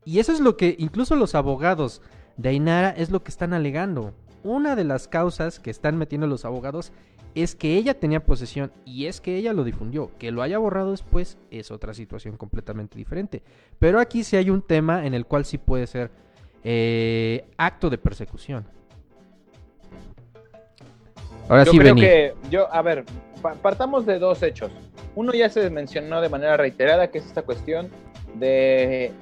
[0.04, 2.00] Y eso es lo que incluso los abogados
[2.37, 4.14] de Ainara es lo que están alegando.
[4.42, 6.92] Una de las causas que están metiendo los abogados
[7.34, 10.11] es que ella tenía posesión y es que ella lo difundió.
[10.18, 13.42] Que lo haya borrado después es otra situación completamente diferente.
[13.78, 16.11] Pero aquí sí hay un tema en el cual sí puede ser
[16.64, 18.66] eh, acto de persecución.
[21.49, 22.07] Ahora yo sí, creo Benny.
[22.07, 23.05] que, yo, a ver,
[23.40, 24.71] pa- partamos de dos hechos.
[25.14, 27.88] Uno ya se mencionó de manera reiterada, que es esta cuestión
[28.35, 29.12] de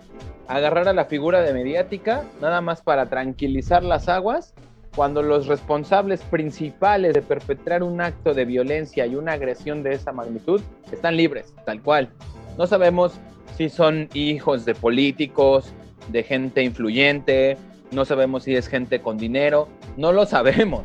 [0.49, 4.55] agarrar a la figura de mediática, nada más para tranquilizar las aguas,
[4.94, 10.11] cuando los responsables principales de perpetrar un acto de violencia y una agresión de esa
[10.12, 12.09] magnitud están libres, tal cual.
[12.57, 13.12] No sabemos
[13.57, 15.72] si son hijos de políticos,
[16.09, 17.57] de gente influyente,
[17.92, 20.83] no sabemos si es gente con dinero, no lo sabemos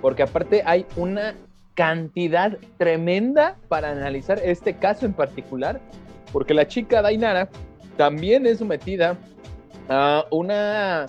[0.00, 1.34] porque aparte hay una
[1.74, 5.78] cantidad tremenda para analizar este caso en particular,
[6.32, 7.48] porque la chica Dainara
[7.98, 9.16] también es sometida
[9.88, 11.06] a una,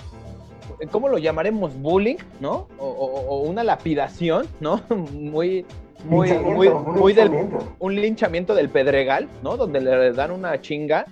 [0.91, 1.73] ¿cómo lo llamaremos?
[1.81, 2.67] Bullying, ¿no?
[2.77, 4.81] O, o- o una lapidación, ¿no?
[5.13, 5.65] Muy,
[6.03, 7.75] muy, muy, un del, linchamiento.
[7.79, 9.55] un linchamiento del Pedregal, ¿no?
[9.55, 11.05] Donde le dan una chinga,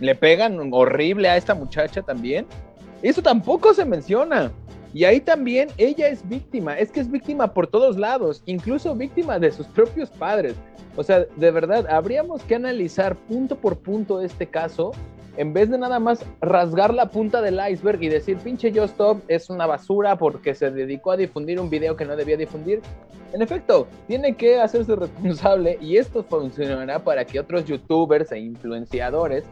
[0.00, 2.46] le pegan horrible a esta muchacha también.
[3.02, 4.50] Eso tampoco se menciona.
[4.94, 9.38] Y ahí también ella es víctima, es que es víctima por todos lados, incluso víctima
[9.38, 10.54] de sus propios padres.
[10.96, 14.92] O sea, de verdad, habríamos que analizar punto por punto este caso
[15.38, 19.48] en vez de nada más rasgar la punta del iceberg y decir, pinche Stop es
[19.48, 22.82] una basura porque se dedicó a difundir un video que no debía difundir.
[23.32, 29.44] En efecto, tiene que hacerse responsable y esto funcionará para que otros youtubers e influenciadores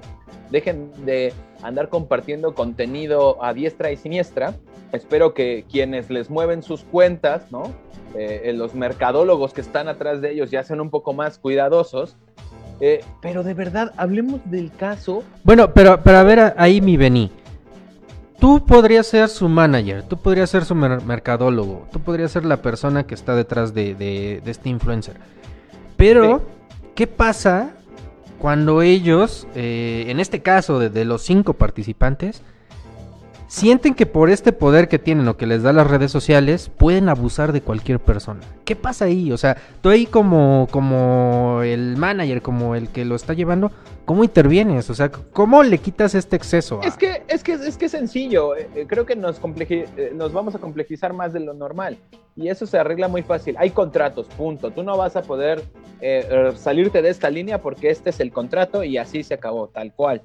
[0.50, 4.54] dejen de andar compartiendo contenido a diestra y siniestra.
[4.90, 7.72] Espero que quienes les mueven sus cuentas, ¿no?
[8.16, 12.16] Eh, los mercadólogos que están atrás de ellos ya sean un poco más cuidadosos.
[12.80, 17.30] Eh, pero de verdad, hablemos del caso Bueno, pero, pero a ver, ahí mi Beni.
[18.38, 22.58] Tú podrías ser su manager, tú podrías ser su mer- mercadólogo, tú podrías ser la
[22.60, 25.16] persona que está detrás de, de- de este influencer.
[25.96, 26.44] Pero, Sí.
[26.94, 27.70] ¿qué pasa
[28.38, 32.42] cuando ellos, eh, en este caso de, de los cinco participantes,
[33.46, 37.08] sienten que por este poder que tienen o que les da las redes sociales, pueden
[37.08, 38.40] abusar de cualquier persona.
[38.64, 39.32] ¿Qué pasa ahí?
[39.32, 43.70] O sea, tú ahí como, como el manager, como el que lo está llevando,
[44.04, 44.90] ¿cómo intervienes?
[44.90, 46.80] O sea, ¿cómo le quitas este exceso?
[46.82, 48.56] Es que es que es que es sencillo.
[48.56, 51.98] eh, eh, Creo que nos eh, nos vamos a complejizar más de lo normal
[52.34, 53.56] y eso se arregla muy fácil.
[53.58, 54.70] Hay contratos, punto.
[54.70, 55.62] Tú no vas a poder
[56.56, 60.22] salirte de esta línea porque este es el contrato y así se acabó, tal cual.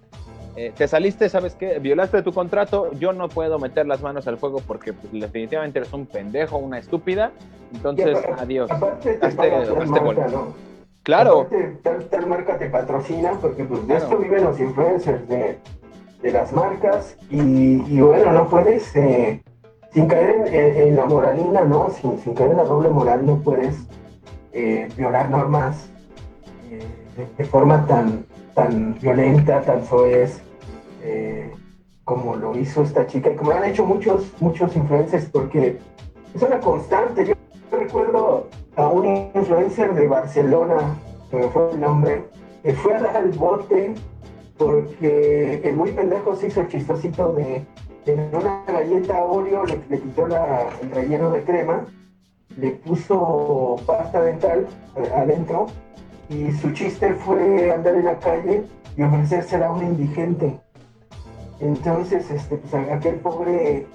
[0.55, 1.79] Eh, te saliste, ¿sabes qué?
[1.79, 5.93] Violaste tu contrato, yo no puedo meter las manos al fuego porque pues, definitivamente eres
[5.93, 7.31] un pendejo, una estúpida.
[7.73, 8.69] Entonces, aparte- adiós.
[8.71, 10.27] Aparte te Hazte- paga tal hazte marca, bola.
[10.27, 10.53] ¿no?
[11.03, 14.03] Claro, Aparte, tal, tal marca te patrocina porque pues de Claro.
[14.03, 15.57] esto viven los influencers de,
[16.21, 19.41] de las marcas y, y bueno, no puedes, eh,
[19.93, 21.89] sin caer en, en- en la moralina, ¿no?
[21.89, 23.75] Sin, sin caer en la doble moral, no puedes
[24.51, 25.89] eh, violar normas
[26.69, 30.41] de, de forma tan, tan violenta, tan soez,
[31.03, 31.51] eh,
[32.03, 35.77] como lo hizo esta chica y como lo han hecho muchos, muchos influencers porque
[36.33, 37.25] es una constante.
[37.25, 37.33] Yo
[37.71, 40.97] recuerdo a un influencer de Barcelona,
[41.29, 42.23] que fue el nombre,
[42.63, 43.93] que fue a dar al bote
[44.57, 47.65] porque el muy pendejo se hizo el chistosito de
[48.05, 51.85] en una galleta Oreo, le, le quitó la- el relleno de crema,
[52.57, 55.67] le puso pasta dental eh, adentro
[56.31, 58.63] y su chiste fue andar en la calle
[58.95, 60.59] y ofrecérsela a un indigente.
[61.59, 63.85] Entonces, este, pues, aquel pobre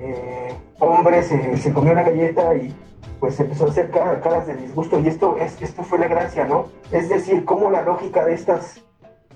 [0.00, 2.74] eh, hombre se, se comió la galleta y
[3.18, 6.44] pues empezó a hacer cara- caras de disgusto y esto, es, esto fue la gracia,
[6.44, 6.66] ¿no?
[6.92, 8.80] Es decir, cómo la lógica de estas,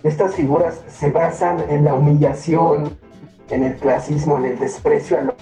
[0.03, 2.97] de estas figuras se basan en la humillación,
[3.51, 5.35] en el clasismo, en el desprecio al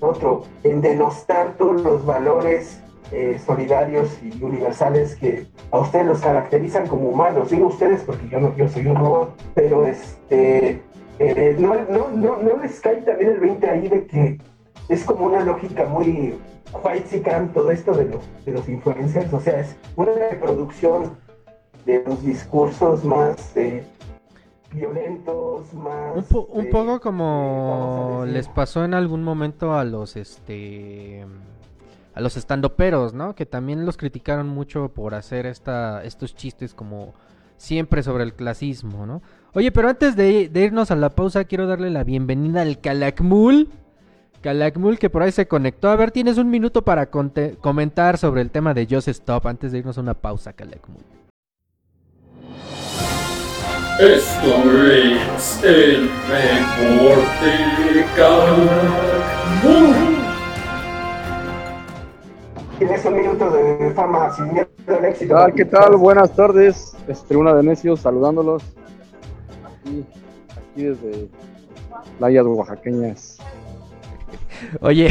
[0.00, 2.80] otro, en denostar todos los valores
[3.12, 7.50] eh, solidarios y universales que a ustedes los caracterizan como humanos.
[7.50, 10.82] Digo ustedes porque yo no, yo soy un robot, pero este
[11.18, 14.38] eh, no, no, no, no les cae también el 20 ahí de que
[14.88, 16.34] es como una lógica muy
[16.82, 21.16] white todo esto de los, de los influencers, o sea, es una reproducción
[21.86, 23.84] de los discursos más eh,
[24.72, 26.16] violentos, más...
[26.16, 31.24] Un, po- un eh, poco como les pasó en algún momento a los este
[32.14, 33.34] a los estandoperos, ¿no?
[33.34, 37.14] Que también los criticaron mucho por hacer esta estos chistes como
[37.56, 39.22] siempre sobre el clasismo, ¿no?
[39.52, 43.68] Oye, pero antes de, irnos a la pausa quiero darle la bienvenida al Calakmul.
[44.42, 45.88] Calakmul que por ahí se conectó.
[45.88, 49.78] A ver, tienes un minuto para comentar sobre el tema de Just Stop antes de
[49.78, 51.02] irnos a una pausa, Calakmul.
[54.00, 60.23] Esto es el reporte Calakmul.
[62.78, 65.34] Tienes un minuto de fama sin miedo al éxito.
[65.34, 65.54] ¿Qué tal?
[65.54, 65.96] ¿Qué tal?
[65.96, 66.96] Buenas tardes.
[67.06, 68.62] Es Tribuna de Necios saludándolos.
[69.64, 70.04] Aquí,
[70.50, 71.28] aquí desde
[72.18, 73.38] playas oaxaqueñas.
[74.80, 75.08] Oye,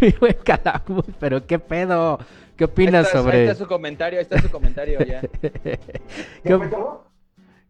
[0.00, 2.18] mi buen Calakmul, pero qué pedo.
[2.56, 5.20] ¿Qué opinas ahí está, sobre ahí está su comentario, ahí está su comentario ya.
[6.42, 6.58] ¿Qué,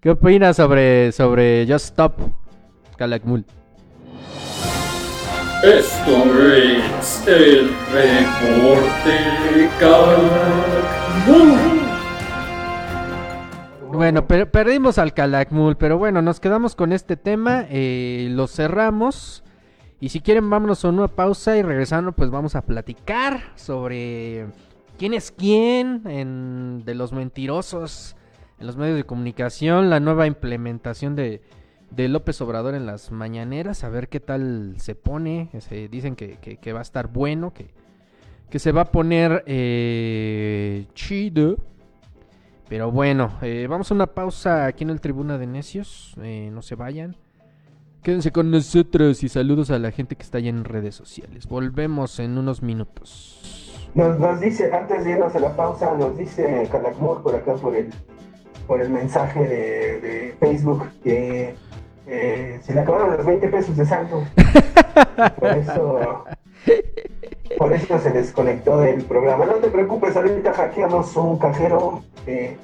[0.01, 2.15] qué opinas sobre sobre Just Stop,
[2.97, 3.45] Calakmul?
[5.63, 11.59] Esto es el reporte Calakmul.
[13.93, 19.43] Bueno, per- perdimos al Calakmul, pero bueno, nos quedamos con este tema, eh, lo cerramos.
[20.01, 24.47] Y si quieren, vámonos a una pausa y regresando, pues vamos a platicar sobre
[24.97, 28.15] quién es quién en, de los mentirosos
[28.61, 31.41] en los medios de comunicación, la nueva implementación de,
[31.91, 35.51] de López Obrador en las mañaneras, a ver qué tal se pone.
[35.61, 37.71] Se dicen que, que- va a estar bueno, que,
[38.51, 41.57] que se va a poner eh, chido.
[42.69, 46.15] Pero bueno, eh, vamos a una pausa aquí en el Tribuna de Necios.
[46.23, 47.17] eh, no se vayan.
[48.03, 51.47] Quédense con nosotros y saludos a la gente que está allá en redes sociales.
[51.49, 53.89] Volvemos en unos minutos.
[53.95, 57.89] Nos, dice, antes de irnos a la pausa, nos dice Calakmur por acá por el,
[58.67, 61.55] por el mensaje de Facebook que
[62.09, 64.25] eh, se le acabaron los 20 pesos de saldo.
[65.39, 66.25] Por eso,
[67.57, 69.47] por eso se desconectó del programa.
[69.47, 72.57] No te preocupes, ahorita hackeamos un cajero eh,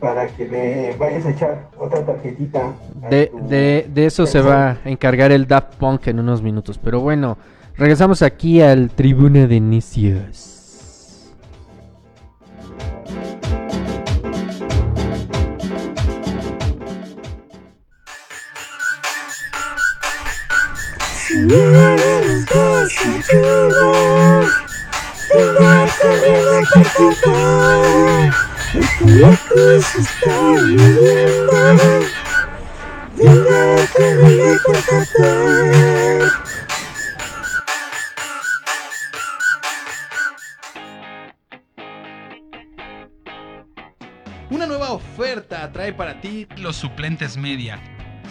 [0.00, 2.72] para que le vayas a echar otra tarjetita.
[3.10, 6.78] De, tu- de, de eso se va a encargar el Daft Punk en unos minutos.
[6.78, 7.36] Pero bueno,
[7.76, 10.51] regresamos aquí al Tribuna de Necios.
[44.50, 47.82] Una nueva oferta trae para ti los suplentes media.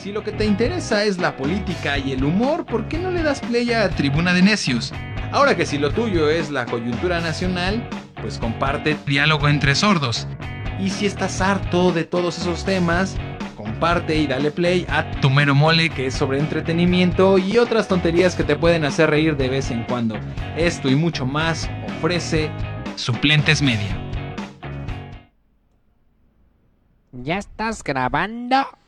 [0.02, 3.22] Si lo que te interesa es la política y el humor, ¿por qué no le
[3.22, 4.92] das play a Tribuna de Necios?
[5.32, 7.88] Ahora que si lo tuyo es la coyuntura nacional,
[8.20, 10.28] pues comparte Diálogo entre Sordos.
[10.80, 13.16] Y si estás harto de todos esos temas,
[13.56, 18.36] comparte y dale play a Tu Mero Mole, que es sobre entretenimiento y otras tonterías
[18.36, 20.16] que te pueden hacer reír de vez en cuando.
[20.58, 22.50] Esto y mucho más ofrece
[22.96, 23.96] Suplentes Media.
[27.12, 28.81] ¿Ya estás grabando?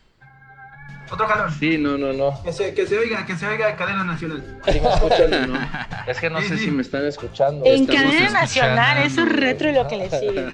[1.14, 1.51] Otro calor.
[1.59, 2.41] Sí, no, no, no.
[2.43, 4.43] Que se, que se oiga, que se oiga cadena nacional.
[4.66, 5.59] Sí me escuchan no.
[6.07, 6.66] Es que no Sí, sé sí.
[6.66, 7.64] si me están escuchando.
[7.66, 10.51] En Estamos cadena nacional, eso es retro y lo que le sigue.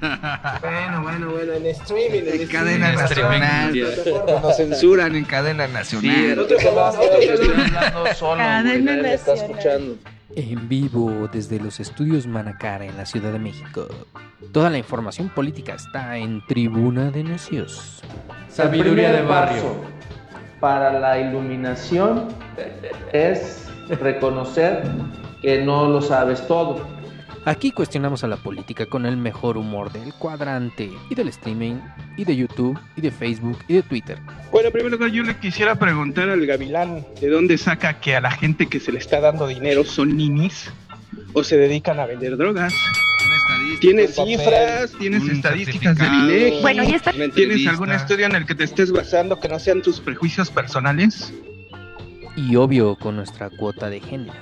[0.61, 2.23] Bueno, bueno, bueno, en streaming.
[2.41, 3.39] En, cadena streaming.
[3.39, 4.41] nacional.
[4.41, 6.39] Nos censuran en cadena Sí, nacional.
[6.39, 6.93] otro calor,
[7.25, 9.57] yo estoy hablando solo, Cadena nadie me está nacional.
[9.57, 9.95] escuchando.
[10.35, 13.87] En vivo desde los estudios Manacara en la Ciudad de México.
[14.51, 18.01] Toda la información política está en Tribuna de Necios.
[18.49, 19.98] Sabiduría de barrio.
[20.59, 22.27] Para la iluminación
[23.13, 24.83] es reconocer
[25.41, 26.85] que no lo sabes todo.
[27.45, 31.75] Aquí cuestionamos a la política con el mejor humor del cuadrante y del streaming
[32.17, 34.19] y de YouTube y de Facebook y de Twitter.
[34.51, 38.21] Bueno, en primer lugar yo le quisiera preguntar al gavilán de dónde saca que a
[38.21, 40.69] la gente que se le está dando dinero son ninis
[41.33, 42.73] o se dedican a vender drogas.
[43.79, 46.61] Tienes cifras, tienes estadísticas del INEGI.
[46.61, 49.81] Bueno, y esta- ¿Tienes algún estudio en el que te estés basando que no sean
[49.81, 51.33] tus prejuicios personales?
[52.35, 54.33] Y obvio con nuestra cuota de género.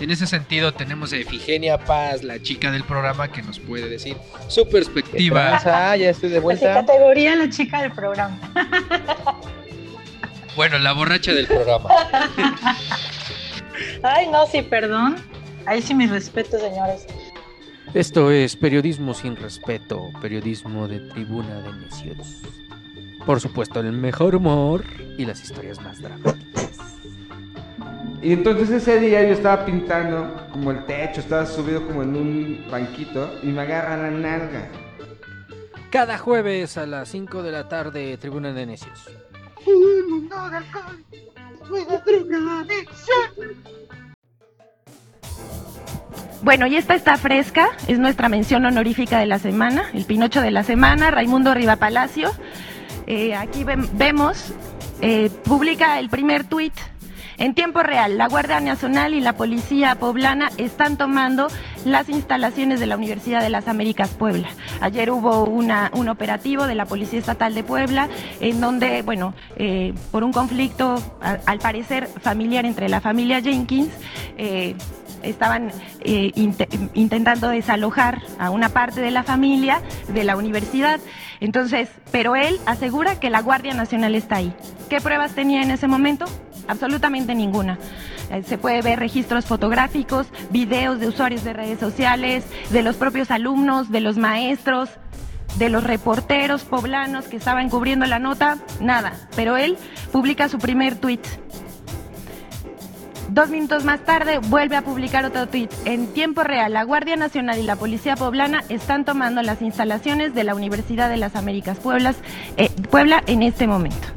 [0.00, 4.16] En ese sentido tenemos a Efigenia Paz, la chica del programa, que nos puede decir
[4.48, 5.60] su perspectiva.
[5.64, 6.74] Ah, ya estoy de Así, vuelta.
[6.74, 8.38] categoría la chica del programa.
[10.56, 11.88] Bueno, la borracha del programa.
[14.04, 15.16] Ay, no, sí, perdón.
[15.66, 17.06] Ahí sí mis respetos, señores.
[17.94, 22.42] Esto es periodismo sin respeto, periodismo de tribuna de necios.
[23.24, 24.84] Por supuesto, el mejor humor
[25.16, 26.98] y las historias más dramáticas.
[28.20, 32.66] Y entonces ese día yo estaba pintando como el techo, estaba subido como en un
[32.68, 34.68] banquito y me agarra la nalga.
[35.90, 39.08] Cada jueves a las 5 de la tarde, tribuna de necios.
[46.44, 50.50] Bueno, y esta está fresca, es nuestra mención honorífica de la semana, el Pinocho de
[50.50, 52.30] la semana, Raimundo Riva Palacio.
[53.06, 54.52] Eh, aquí vemos,
[55.00, 56.74] eh, publica el primer tuit.
[57.38, 61.48] En tiempo real, la Guardia Nacional y la Policía Poblana están tomando
[61.86, 64.48] las instalaciones de la Universidad de las Américas Puebla.
[64.82, 68.08] Ayer hubo un operativo de la Policía Estatal de Puebla
[68.40, 73.90] en donde, bueno, eh, por un conflicto, al parecer familiar entre la familia Jenkins,
[74.36, 74.76] eh,
[75.24, 75.70] estaban
[76.00, 79.80] eh, inte- intentando desalojar a una parte de la familia
[80.12, 81.00] de la universidad.
[81.40, 84.54] Entonces, pero él asegura que la Guardia Nacional está ahí.
[84.88, 86.26] ¿Qué pruebas tenía en ese momento?
[86.68, 87.78] Absolutamente ninguna.
[88.30, 93.30] Eh, Se puede ver registros fotográficos, videos de usuarios de redes sociales, de los propios
[93.30, 94.88] alumnos, de los maestros,
[95.58, 99.12] de los reporteros poblanos que estaban cubriendo la nota, nada.
[99.36, 99.76] Pero él
[100.10, 101.20] publica su primer tuit.
[103.30, 105.70] Dos minutos más tarde vuelve a publicar otro tuit.
[105.84, 110.44] En tiempo real, la Guardia Nacional y la Policía Poblana están tomando las instalaciones de
[110.44, 112.16] la Universidad de las Américas Pueblas,
[112.56, 114.08] eh, Puebla en este momento.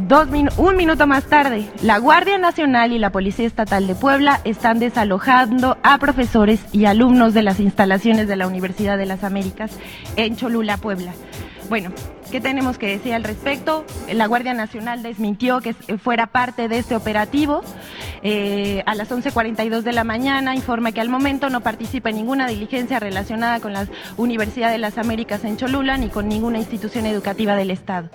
[0.00, 4.78] Dos un minuto más tarde, la Guardia Nacional y la Policía Estatal de Puebla están
[4.78, 9.72] desalojando a profesores y alumnos de las instalaciones de la Universidad de las Américas
[10.14, 11.12] en Cholula, Puebla.
[11.68, 11.90] Bueno,
[12.30, 13.84] ¿qué tenemos que decir al respecto?
[14.10, 17.60] La Guardia Nacional desmintió que s- fuera parte de este operativo.
[18.22, 22.46] Eh, a las 11.42 de la mañana informa que al momento no participa en ninguna
[22.48, 27.54] diligencia relacionada con la Universidad de las Américas en Cholula ni con ninguna institución educativa
[27.54, 28.08] del Estado.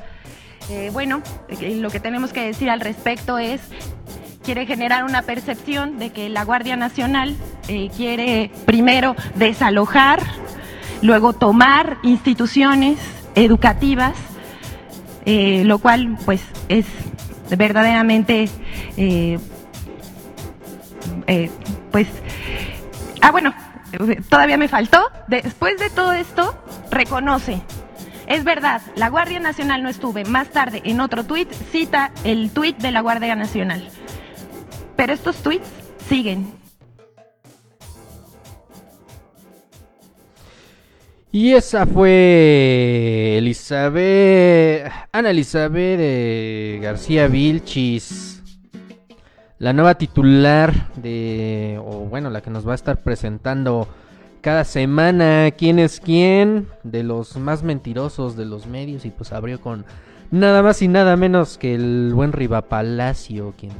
[0.71, 3.61] Eh, bueno, eh, lo que tenemos que decir al respecto es,
[4.43, 7.35] quiere generar una percepción de que la Guardia Nacional
[7.67, 10.21] eh, quiere primero desalojar,
[11.03, 12.97] luego tomar instituciones
[13.35, 14.15] educativas,
[15.25, 16.85] eh, lo cual pues es
[17.57, 18.49] verdaderamente,
[18.97, 19.39] eh,
[21.27, 21.49] eh,
[21.91, 22.07] pues,
[23.21, 23.53] ah bueno,
[24.29, 26.55] todavía me faltó, después de todo esto,
[26.89, 27.61] reconoce
[28.27, 30.25] es verdad, la Guardia Nacional no estuve.
[30.25, 33.87] Más tarde, en otro tuit, cita el tuit de la Guardia Nacional.
[34.95, 35.67] Pero estos tuits
[36.07, 36.62] siguen.
[41.35, 48.43] Y esa fue Elizabeth, Ana Elizabeth eh, García Vilchis,
[49.57, 53.87] la nueva titular de, o bueno, la que nos va a estar presentando
[54.41, 55.49] cada semana.
[55.57, 59.03] Quién es quién de los más mentirosos de los medios.
[59.03, 59.85] Y pues abrió con
[60.29, 63.73] nada más y nada menos que el buen Riva Palacio, quien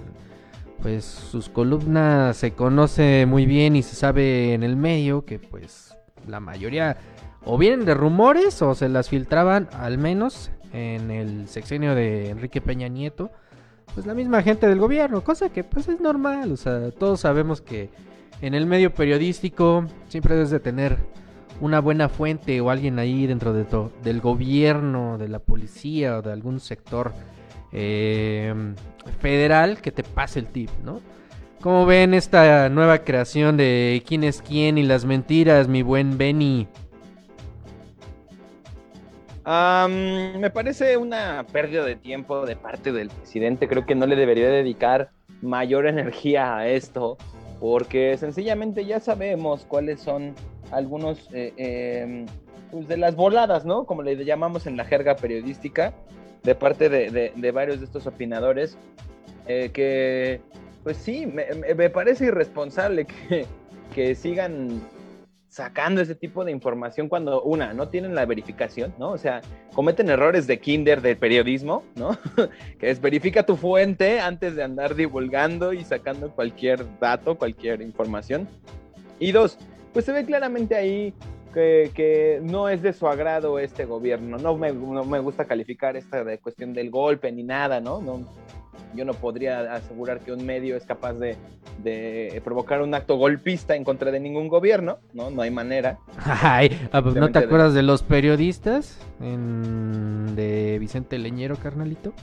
[0.82, 5.96] pues sus columnas se conoce muy bien y se sabe en el medio que pues
[6.28, 6.98] la mayoría
[7.46, 12.62] o vienen de rumores o se las filtraban al menos en el sexenio de Enrique
[12.62, 13.32] Peña Nieto,
[13.94, 17.62] pues la misma gente del gobierno, cosa que pues es normal, o sea, todos sabemos
[17.62, 17.90] que
[18.42, 20.98] en el medio periodístico siempre debes de tener
[21.62, 26.22] una buena fuente o alguien ahí dentro de to- del gobierno, de la policía o
[26.24, 27.14] de algún sector
[27.72, 28.54] eh,
[29.20, 31.00] federal que te pase el tip, ¿no?
[31.62, 36.68] ¿Cómo ven esta nueva creación de quién es quién y las mentiras, mi buen Benny?
[39.46, 43.68] Am, me parece una pérdida de tiempo de parte del presidente.
[43.68, 45.10] Creo que no le debería dedicar
[45.42, 47.18] mayor energía a esto,
[47.60, 50.34] porque sencillamente ya sabemos cuáles son
[50.72, 52.26] algunos eh, eh,
[52.72, 53.86] pues de las voladas, ¿no?
[53.86, 55.94] Como le llamamos en la jerga periodística,
[56.44, 58.78] de parte de, de- de varios de estos opinadores,
[59.48, 60.42] eh, que
[60.84, 63.46] pues sí, me- me parece irresponsable que,
[63.94, 64.82] que sigan
[65.54, 69.12] sacando ese tipo de información cuando, una, no tienen la verificación, ¿no?
[69.12, 69.42] O sea,
[69.76, 72.18] cometen errores de kinder de periodismo, ¿no?
[72.80, 78.48] que es verifica tu fuente antes de andar divulgando y sacando cualquier dato, cualquier información.
[79.20, 79.60] Y dos,
[79.94, 81.14] pues se ve claramente ahí
[81.54, 84.40] que, que no es de su agrado este gobierno.
[84.40, 88.02] No me, no me gusta calificar esta de cuestión del golpe ni nada, ¿no?
[88.02, 88.26] no
[88.96, 91.36] yo no podría asegurar que un medio es capaz de,
[91.84, 95.30] de provocar un acto golpista en contra de ningún gobierno, ¿no?
[95.32, 95.98] No hay manera.
[96.26, 102.14] Ay, ah, pues, ¿no te de- acuerdas de los periodistas en- de Vicente Leñero, carnalito?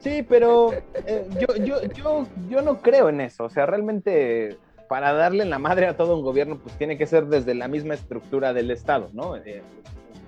[0.00, 3.44] Sí, pero eh, yo, yo, yo, yo no creo en eso.
[3.44, 4.56] O sea, realmente
[4.88, 7.94] para darle la madre a todo un gobierno, pues tiene que ser desde la misma
[7.94, 9.36] estructura del Estado, ¿no?
[9.36, 9.62] Eh,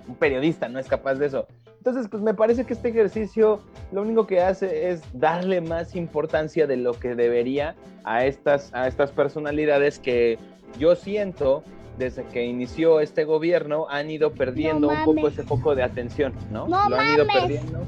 [0.09, 1.47] un periodista no es capaz de eso.
[1.77, 6.67] Entonces, pues me parece que este ejercicio lo único que hace es darle más importancia
[6.67, 10.37] de lo que debería a estas, a estas personalidades que
[10.77, 11.63] yo siento
[11.97, 16.33] desde que inició este gobierno han ido perdiendo No un poco ese foco de atención,
[16.51, 16.67] ¿no?
[16.67, 17.41] No lo han ido mames.
[17.41, 17.85] perdiendo.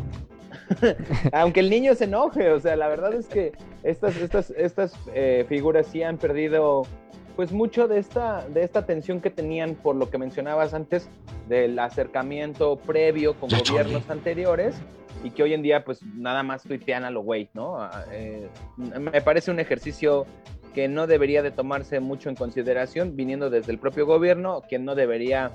[1.34, 3.52] Aunque el niño se enoje, o sea, la verdad es que
[3.84, 6.84] estas, estas, estas eh, figuras sí han perdido
[7.42, 11.10] pues mucho de esta, de esta atención que tenían por lo que mencionabas antes
[11.50, 14.76] del acercamiento previo con gobiernos anteriores
[15.24, 17.82] y que hoy en día pues nada más tuitean a lo güey, ¿no?
[17.82, 20.28] Ah, eh, me parece un ejercicio
[20.76, 24.94] que no debería de tomarse mucho en consideración viniendo desde el propio gobierno, que no
[24.94, 25.50] debería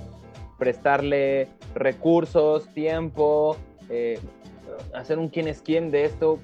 [0.59, 3.57] prestarle recursos, tiempo,
[3.91, 4.19] eh,
[4.93, 6.41] hacer un quién es quién de esto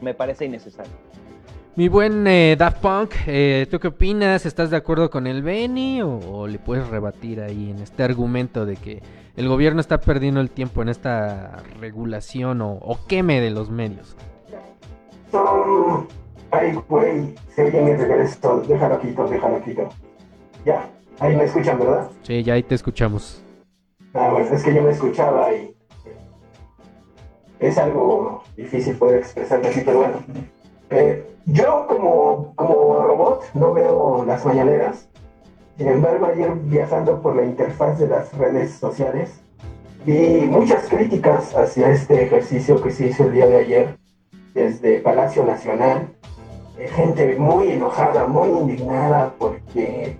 [0.00, 1.03] me parece innecesario.
[1.76, 4.46] Mi buen eh, Daft Punk, eh, ¿tú qué opinas?
[4.46, 8.64] ¿Estás de acuerdo con el Benny o, o le puedes rebatir ahí en este argumento
[8.64, 9.02] de que
[9.34, 14.16] el gobierno está perdiendo el tiempo en esta regulación o, o queme de los medios?
[15.32, 16.06] Son...
[16.52, 18.62] Ay, güey, se oye mi regreso.
[18.68, 19.88] Déjalo quito, déjalo quito.
[20.64, 22.08] Ya, ahí me escuchan, ¿verdad?
[22.22, 23.42] Sí, ya ahí te escuchamos.
[24.12, 25.74] Ah, bueno, es que yo me escuchaba y
[27.58, 30.18] es algo difícil poder expresarme así, pero bueno.
[30.90, 35.08] Eh, yo como, como robot no veo las mañaneras.
[35.76, 39.42] Sin embargo, ayer viajando por la interfaz de las redes sociales,
[40.06, 43.98] vi muchas críticas hacia este ejercicio que se hizo el día de ayer
[44.54, 46.08] desde Palacio Nacional.
[46.78, 50.16] Eh, gente muy enojada, muy indignada porque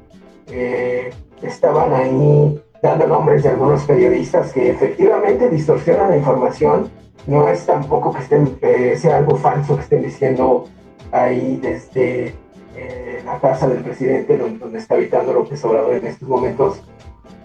[0.48, 1.10] eh,
[1.42, 6.90] estaban ahí dando nombres de algunos periodistas que efectivamente distorsionan la información.
[7.26, 10.66] No es tampoco que estén, eh, sea algo falso que estén diciendo
[11.10, 12.34] ahí desde
[12.76, 16.82] eh, la casa del presidente donde, está habitando López Obrador en estos momentos.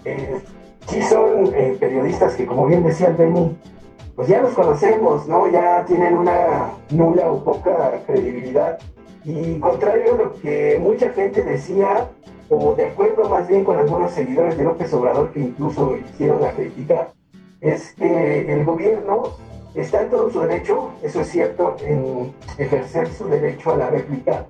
[0.05, 0.41] Eh,
[0.87, 3.55] sí son eh, periodistas que, como bien decía el Benny,
[4.15, 5.49] pues ya los conocemos, ¿no?
[5.51, 8.79] Ya tienen una nula o poca credibilidad.
[9.23, 12.07] Y contrario a lo que mucha gente decía,
[12.49, 16.51] o de acuerdo más bien con algunos seguidores de López Obrador que incluso hicieron la
[16.53, 17.09] crítica,
[17.61, 19.35] es que el gobierno
[19.81, 24.45] está en todo su derecho, eso es cierto, en ejercer su derecho a la réplica,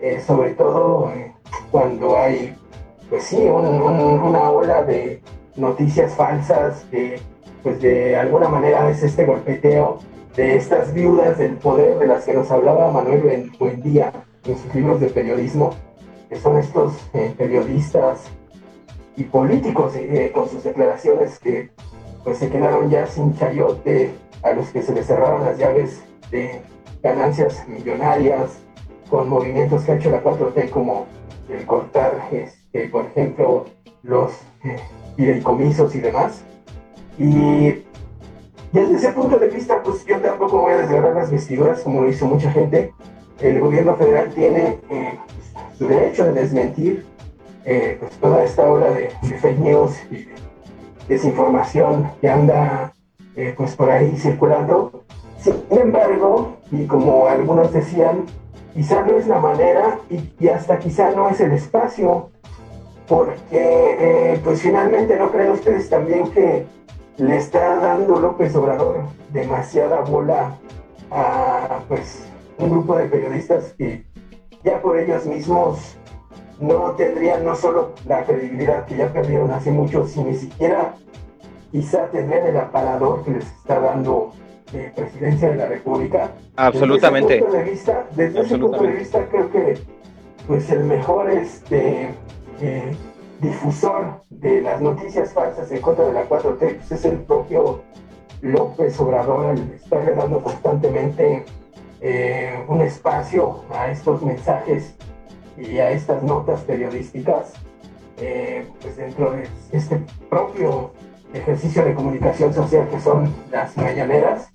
[0.00, 1.32] eh, sobre todo eh,
[1.70, 2.54] cuando hay,
[3.10, 5.20] pues sí, un- un- una ola de
[5.56, 7.18] noticias falsas, que
[7.62, 9.98] pues de alguna manera es este golpeteo
[10.36, 14.12] de estas viudas del poder de las que nos hablaba Manuel Buen- Buendía
[14.44, 15.70] en sus libros de periodismo,
[16.28, 18.20] que son estos eh, periodistas
[19.16, 19.94] y políticos
[20.34, 21.70] con sus declaraciones que
[22.22, 24.10] pues se quedaron ya sin chayote,
[24.42, 26.62] a los que se les cerraron las llaves de
[27.02, 28.58] ganancias millonarias,
[29.08, 31.06] con movimientos que ha hecho la 4T como
[31.48, 33.66] el cortar, este, por ejemplo,
[34.02, 34.32] los
[34.64, 34.78] eh,
[35.16, 36.42] fideicomisos y demás.
[37.18, 37.84] Y
[38.72, 42.08] desde ese punto de vista, pues yo tampoco voy a desgarrar las vestiduras como lo
[42.08, 42.92] hizo mucha gente.
[43.40, 45.18] El gobierno federal tiene eh,
[45.78, 47.06] su derecho de desmentir
[47.64, 50.34] eh, pues, toda esta ola de, de fake news y de
[51.08, 52.92] desinformación que anda
[53.56, 55.04] pues por ahí circulando.
[55.38, 58.24] Sin embargo, y como algunos decían,
[58.74, 62.30] quizá no es la manera y, y hasta quizá no es el espacio,
[63.08, 66.66] porque eh, pues finalmente no creen ustedes también que
[67.18, 70.58] le está dando López Obrador demasiada bola
[71.10, 72.26] a pues
[72.58, 74.04] un grupo de periodistas que
[74.64, 75.96] ya por ellos mismos
[76.60, 80.94] no tendrían no solo la credibilidad que ya perdieron hace mucho, sino ni siquiera
[81.76, 84.32] quizá tendrían el aparador que les está dando
[84.72, 86.30] eh, presidencia de la República.
[86.56, 87.34] Absolutamente.
[87.34, 89.78] Desde ese punto de vista, desde ese punto de vista creo que
[90.46, 92.14] pues el mejor este
[92.62, 92.96] eh,
[93.40, 97.82] difusor de las noticias falsas en contra de la 4T pues, es el propio
[98.40, 101.44] López Obrador al estarle dando constantemente
[102.00, 104.94] eh, un espacio a estos mensajes
[105.58, 107.52] y a estas notas periodísticas
[108.18, 110.00] eh, pues dentro de este
[110.30, 110.92] propio
[111.38, 114.48] ejercicio de comunicación social que son las mañaneras.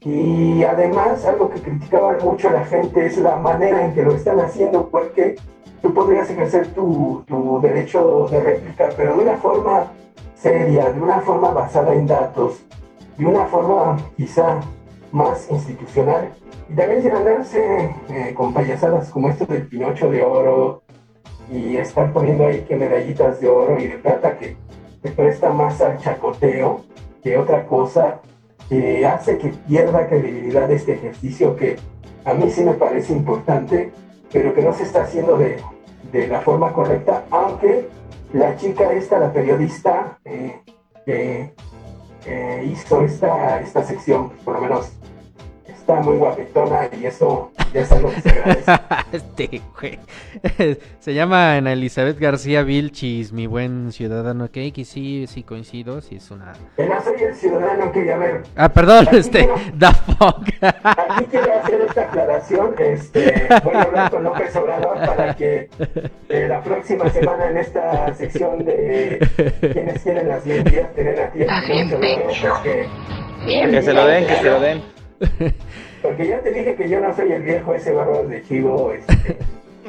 [0.00, 4.40] Y además algo que criticaba mucho la gente es la manera en que lo están
[4.40, 5.36] haciendo porque
[5.82, 9.92] tú podrías ejercer tu, tu derecho de réplica pero de una forma
[10.34, 12.64] seria, de una forma basada en datos,
[13.18, 14.60] de una forma quizá
[15.12, 16.30] más institucional.
[16.68, 20.82] Y también sin andarse eh, con payasadas como esto del Pinocho de oro
[21.52, 24.56] y estar poniendo ahí que medallitas de oro y de plata que
[25.02, 26.82] se presta más al chacoteo
[27.22, 28.20] que otra cosa
[28.68, 31.76] que hace que pierda credibilidad este ejercicio que
[32.24, 33.92] a mí sí me parece importante,
[34.32, 35.56] pero que no se está haciendo de,
[36.12, 37.88] de la forma correcta, aunque
[38.32, 40.60] la chica esta, la periodista eh,
[41.04, 41.54] que
[42.26, 44.92] eh, hizo esta, esta sección, por lo menos
[45.90, 48.72] está muy guapetona y eso ya es algo que se agradece.
[49.12, 49.98] este güey.
[51.00, 54.44] Se llama Ana Elizabeth García Vilchis, mi buen ciudadano.
[54.44, 56.52] Ok, que sí, sí coincido, sí es una...
[56.76, 58.42] Que no soy el ciudadano que ya ver.
[58.56, 60.48] Ah, perdón, Aquí este, quiero- Da Funk.
[60.60, 62.74] Aquí quiero hacer esta aclaración.
[62.78, 65.68] Este, voy a hablar con López Obrador para que
[66.28, 69.26] eh, la próxima semana en esta sección de
[69.72, 71.40] quienes quieren las mentiras tener a ti.
[71.42, 72.86] Está bien, Porque,
[73.46, 74.82] Que se lo den, que se lo den.
[76.02, 78.92] Porque ya te dije que yo no soy el viejo ese bárbaro de chivo.
[78.92, 79.38] Este,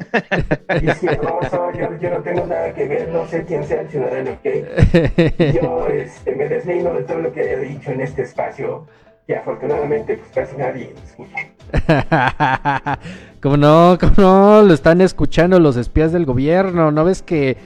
[0.82, 5.54] izquierdoso, yo, yo no tengo nada que ver, no sé quién sea el ciudadano que
[5.62, 8.88] yo este, me deslindo de todo lo que haya dicho en este espacio
[9.28, 11.38] que afortunadamente pues casi nadie escucha.
[13.42, 13.98] ¿Cómo no?
[14.00, 14.62] ¿Cómo no?
[14.64, 16.92] Lo están escuchando los espías del gobierno.
[16.92, 17.58] ¿No ves que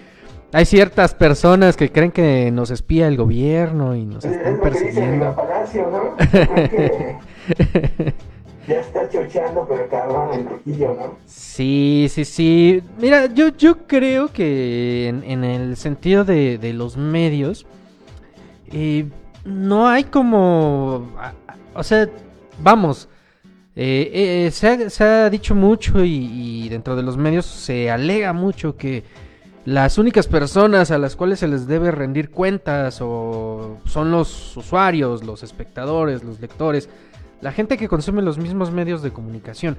[0.52, 4.62] hay ciertas personas que creen que nos espía el gobierno y nos Es están lo
[4.62, 5.26] que dice persiguiendo?
[5.26, 6.16] Riva Palacio, ¿no?
[8.68, 11.18] Ya está chocheando, pero cabrón, el Trujillo, ¿no?
[11.26, 12.84] Sí, sí, sí.
[13.00, 17.66] Mira, yo, yo creo que en, el sentido de, los medios,
[18.72, 19.08] eh,
[19.44, 21.12] no hay como...
[21.76, 22.10] O sea,
[22.60, 23.08] vamos,
[23.76, 27.92] eh, eh, se, ha, se ha dicho mucho y, y dentro de los medios se
[27.92, 29.04] alega mucho que
[29.66, 35.24] las únicas personas a las cuales se les debe rendir cuentas o son los usuarios,
[35.24, 36.88] los espectadores, los lectores,
[37.42, 39.78] la gente que consume los mismos medios de comunicación.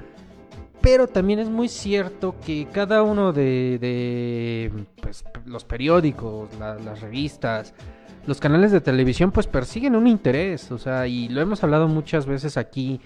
[0.80, 7.00] Pero también es muy cierto que cada uno de, de, pues, los periódicos, la- las
[7.00, 7.74] revistas,
[8.26, 10.70] los canales de televisión, pues persiguen un interés.
[10.70, 13.00] O sea, y lo hemos hablado muchas veces aquí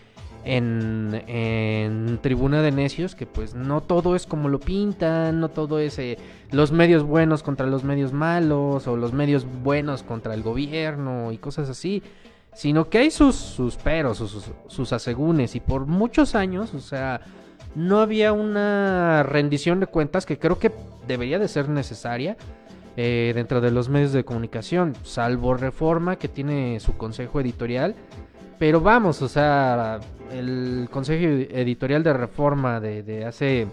[0.44, 5.78] en, en Tribuna de Necios, que pues no todo es como lo pintan, no todo
[5.78, 6.18] es eh,
[6.50, 11.38] los medios buenos contra los medios malos, o los medios buenos contra el gobierno y
[11.38, 12.02] cosas así
[12.54, 17.20] sino que hay sus, sus peros, sus, sus asegúnes, y por muchos años, o sea,
[17.74, 20.72] no había una rendición de cuentas que creo que
[21.06, 22.36] debería de ser necesaria
[22.96, 27.94] eh, dentro de los medios de comunicación, salvo Reforma, que tiene su consejo editorial,
[28.58, 30.00] pero vamos, o sea,
[30.32, 33.66] el consejo editorial de Reforma de, de hace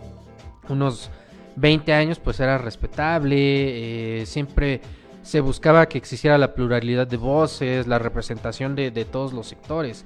[0.69, 1.09] unos
[1.57, 4.79] 20 años, pues era respetable, eh, siempre
[5.27, 10.05] se buscaba que existiera la pluralidad de voces, la representación de, de todos los sectores.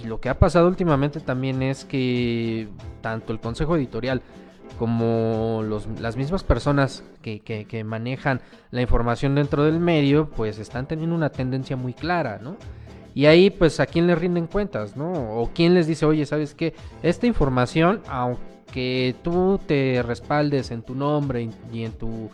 [0.00, 2.68] Y lo que ha pasado últimamente también es que
[3.00, 4.22] tanto el consejo editorial
[4.78, 8.40] como los- las mismas personas que, que- manejan
[8.70, 12.56] la información dentro del medio, pues están teniendo una tendencia muy clara, ¿no?
[13.14, 15.12] Y ahí, pues, ¿a quién le rinden cuentas, no?
[15.12, 16.72] O quién les dice, oye, ¿sabes qué?
[17.02, 22.30] Esta información, aunque tú te respaldes en tu nombre y en tu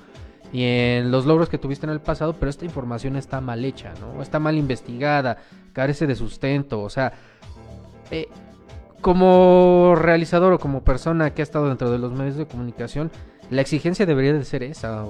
[0.52, 3.92] y en los logros que tuviste en el pasado, pero esta información está mal hecha,
[4.00, 4.22] ¿no?
[4.22, 5.38] Está mal investigada,
[5.72, 7.12] carece de sustento, o sea,
[8.10, 8.28] eh,
[9.00, 13.10] como realizador o como persona que ha estado dentro de los medios de comunicación,
[13.50, 15.04] la exigencia debería de ser esa,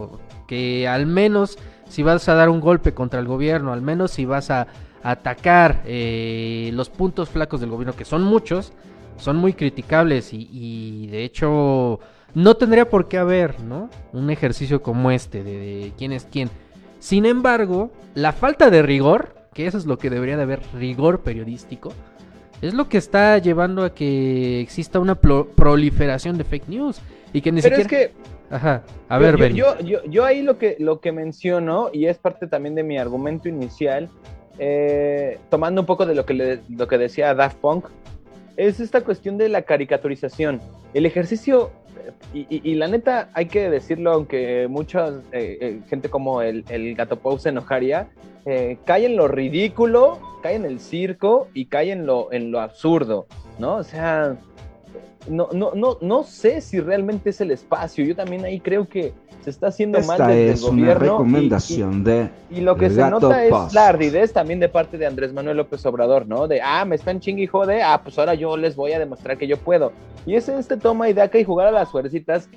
[0.46, 1.58] que al menos
[1.88, 4.66] si vas a dar un golpe contra el gobierno, al menos si vas a
[5.02, 8.72] atacar eh, los puntos flacos del gobierno, que son muchos,
[9.16, 12.00] son muy criticables y, y de hecho
[12.34, 13.90] no tendría por qué haber, ¿no?
[14.12, 16.50] Un ejercicio como este de, de quién es quién.
[16.98, 21.20] Sin embargo, la falta de rigor, que eso es lo que debería de haber, rigor
[21.20, 21.92] periodístico,
[22.60, 27.00] es lo que está llevando a que exista una proliferación de fake news
[27.32, 28.12] y que ni Pero es que
[28.50, 32.16] Ajá, a ver, yo, yo, yo, yo ahí lo que, lo que menciono, y es
[32.16, 34.08] parte también de mi argumento inicial,
[34.58, 37.84] eh, tomando un poco de lo que, le- lo que decía Daft Punk,
[38.58, 40.60] es esta cuestión de la caricaturización.
[40.92, 41.70] El ejercicio,
[42.34, 46.94] y, y- la neta, hay que decirlo, aunque mucha eh, eh, gente como el, el
[46.96, 48.08] Gato Pau se enojaría,
[48.44, 52.60] eh, cae en lo ridículo, cae en el circo y cae en lo, en lo
[52.60, 53.26] absurdo,
[53.60, 53.76] ¿no?
[53.76, 54.36] O sea,
[55.28, 58.04] no, no, no, no sé si realmente es el espacio.
[58.04, 59.12] Yo también ahí creo que
[59.42, 61.04] se está haciendo mal Esta desde es el una gobierno.
[61.04, 65.06] y- recomendación de y lo que se nota es la ardidez también de parte de
[65.06, 66.48] Andrés Manuel López Obrador, ¿no?
[66.48, 69.36] De, ah, me están chingue y jode, ah, pues ahora yo les voy a demostrar
[69.38, 69.92] que yo puedo.
[70.26, 72.48] Y es este toma y daca y jugar a las fuercitas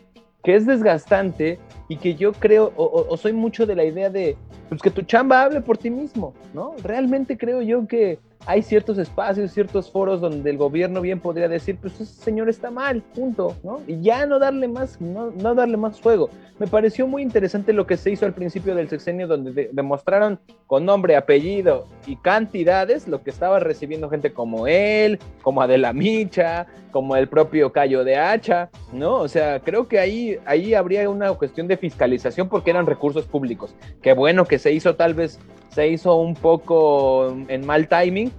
[0.44, 4.10] que es desgastante y que yo creo, o, o- o soy mucho de la idea
[4.10, 4.36] de,
[4.70, 6.74] pues que tu chamba hable por ti mismo, ¿no?
[6.84, 11.78] Realmente creo yo que hay ciertos espacios, ciertos foros donde el gobierno bien podría decir,
[11.80, 13.82] pues ese señor está mal, punto, ¿no?
[13.88, 16.30] Y ya no darle más, no, darle más juego.
[16.58, 20.40] Me pareció muy interesante lo que se hizo al principio del sexenio, donde de- demostraron
[20.68, 26.68] con nombre, apellido y cantidades lo que estaba recibiendo gente como él, como Adela Micha,
[26.92, 29.16] como el propio Cayo de Hacha, ¿no?
[29.16, 33.76] O sea, creo que ahí, ahí habría una cuestión de fiscalización porque eran recursos públicos.
[34.02, 35.40] Qué bueno que se hizo, tal vez
[35.72, 38.32] se hizo un poco en mal timing,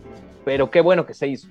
[0.45, 1.49] pero qué bueno que se hizo.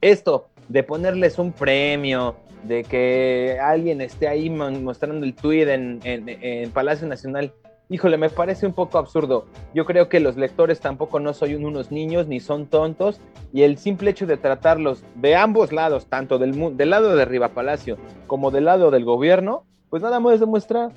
[0.00, 6.70] Esto de ponerles un premio, de que alguien esté ahí mostrando el tweet en, en-
[6.70, 7.52] Palacio Nacional,
[7.88, 9.46] híjole, me parece un poco absurdo.
[9.74, 13.20] Yo creo que los lectores tampoco no son unos niños ni son tontos
[13.52, 17.48] y el simple hecho de tratarlos de ambos lados, tanto del, del lado de Riva
[17.48, 20.90] Palacio como del lado del gobierno, pues nada más demuestra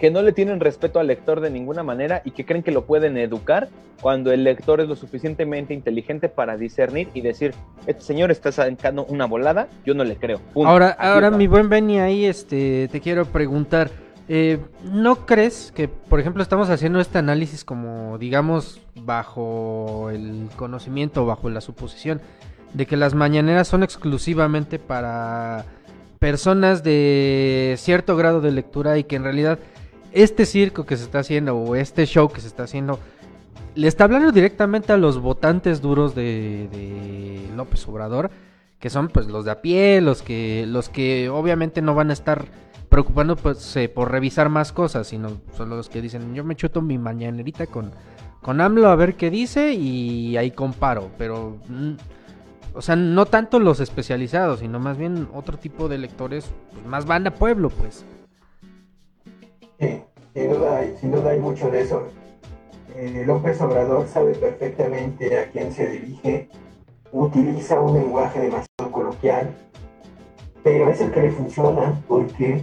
[0.00, 2.86] que no le tienen respeto al lector de ninguna manera y que creen que lo
[2.86, 3.68] pueden educar
[4.00, 7.54] cuando el lector es lo suficientemente inteligente para discernir y decir,
[7.86, 10.38] este señor está sacando una volada, yo no le creo.
[10.54, 10.70] Punto.
[10.70, 11.36] Ahora, Así ahora está.
[11.36, 13.90] mi buen Benny, ahí este, te quiero preguntar,
[14.26, 21.26] eh, ¿no crees que, por ejemplo, estamos haciendo este análisis como, digamos, bajo el conocimiento,
[21.26, 22.22] bajo la suposición
[22.72, 25.66] de que las mañaneras son exclusivamente para
[26.20, 29.58] personas de cierto grado de lectura y que en realidad
[30.12, 32.98] este circo que se está haciendo o este show que se está haciendo
[33.74, 38.30] le está hablando directamente a los votantes duros de, de López Obrador,
[38.78, 42.14] que son pues los de a pie, los que, los que obviamente no van a
[42.14, 42.46] estar
[42.88, 43.38] preocupando
[43.76, 47.66] eh, por revisar más cosas, sino son los que dicen yo me chuto mi mañanerita
[47.66, 47.92] con,
[48.42, 51.92] con AMLO a ver qué dice y ahí comparo, pero mm,
[52.74, 57.06] o sea, no tanto los especializados, sino más bien otro tipo de lectores, pues, más
[57.06, 58.04] banda pueblo pues.
[59.80, 60.02] Sí,
[60.34, 62.02] sin duda, hay, sin duda hay mucho de eso.
[62.94, 66.50] Eh, López Obrador sabe perfectamente a quién se dirige,
[67.12, 69.48] utiliza un lenguaje demasiado coloquial,
[70.62, 72.62] pero es el que le funciona porque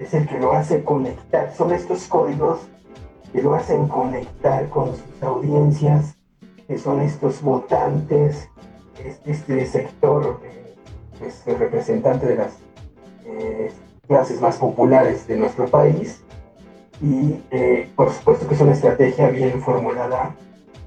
[0.00, 1.54] es el que lo hace conectar.
[1.54, 2.58] Son estos códigos
[3.32, 6.16] que lo hacen conectar con sus audiencias,
[6.66, 8.48] que son estos votantes,
[9.04, 10.74] este, este sector eh,
[11.20, 12.58] pues, representante de las
[13.24, 13.70] eh,
[14.08, 16.24] clases más populares de nuestro país
[17.00, 20.34] y eh, por supuesto que es una estrategia bien formulada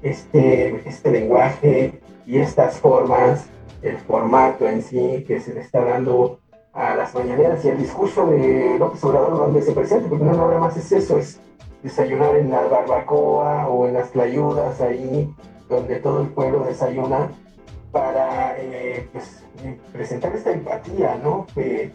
[0.02, 3.46] este, este lenguaje y estas formas,
[3.82, 6.40] el formato en sí que se le está dando
[6.72, 10.58] a las mañaneras y el discurso de López Obrador donde se presenta, porque no nada
[10.58, 11.40] más es eso, es
[11.82, 15.32] desayunar en la barbacoa o en las tlayudas ahí
[15.68, 17.30] donde todo el pueblo desayuna
[17.90, 19.42] para eh, pues,
[19.92, 21.46] presentar esta empatía, ¿no?
[21.54, 21.92] Que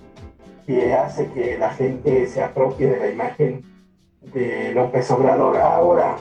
[0.93, 3.75] hace que la gente se apropie de la imagen
[4.34, 5.58] de López Obrador.
[5.58, 6.18] Ahora,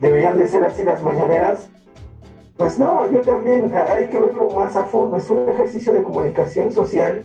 [0.00, 1.68] ¿deberían de ser así las mañaneras?
[2.56, 5.16] Pues no, yo también, hay que verlo más a fondo.
[5.16, 7.24] Es un ejercicio de comunicación social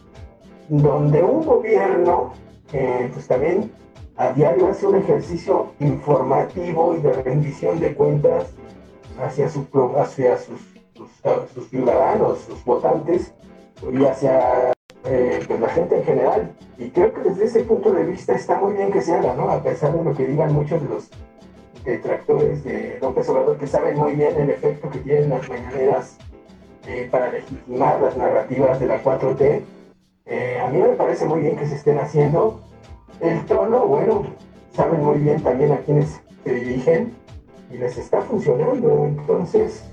[0.70, 2.34] donde un gobierno,
[2.74, 3.72] eh, pues también
[4.18, 8.48] a diario hace un ejercicio informativo y de rendición de cuentas
[9.22, 9.66] hacia, su,
[9.98, 13.34] hacia sus ciudadanos, sus votantes,
[13.92, 14.75] y hacia
[15.06, 16.52] eh, la gente en general.
[16.78, 19.50] Y creo que desde ese punto de vista está muy bien que se haga, ¿no?
[19.50, 21.10] A pesar de lo que digan muchos de los
[21.84, 26.18] detractores de López Obrador, que saben muy bien el efecto que tienen las mañaneras
[26.88, 29.62] eh, para legitimar las narrativas de la 4T.
[30.26, 32.62] Eh, a mí me parece muy bien que se estén haciendo.
[33.20, 34.24] El tono, bueno,
[34.74, 37.14] saben muy bien también a quienes se dirigen
[37.72, 39.06] y les está funcionando.
[39.06, 39.84] Entonces,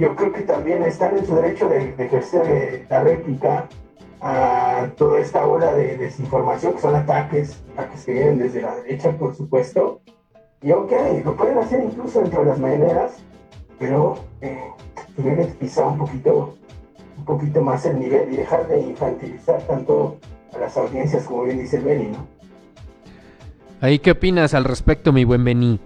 [0.00, 3.68] yo creo que también están en su derecho de, de ejercer eh, la réplica
[4.22, 9.12] a toda esta ola de desinformación, que son ataques, ataques que vienen desde la derecha,
[9.12, 10.00] por supuesto.
[10.62, 10.92] Y ok,
[11.22, 13.18] lo pueden hacer incluso dentro de las maneras,
[13.78, 14.70] pero eh,
[15.16, 16.54] tienen que pisar un poquito,
[17.18, 20.16] un poquito más el nivel y dejar de infantilizar tanto
[20.54, 22.26] a las audiencias, como bien dice el Beni, ¿no?
[23.82, 25.78] ¿Ahí qué opinas al respecto, mi buen Bení?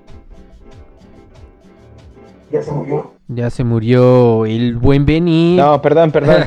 [2.51, 3.14] Ya se murió.
[3.29, 5.57] Ya se murió el buen Bení.
[5.57, 6.45] No, perdón, perdón.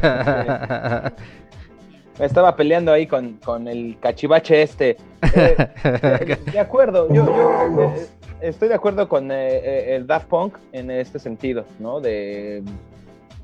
[2.20, 4.98] Me estaba peleando ahí con, con el cachivache este.
[5.36, 5.58] Eh,
[6.54, 8.08] de acuerdo, yo, yo, eh,
[8.42, 12.00] estoy de acuerdo con eh, eh, el Daft Punk en este sentido, ¿no?
[12.00, 12.64] De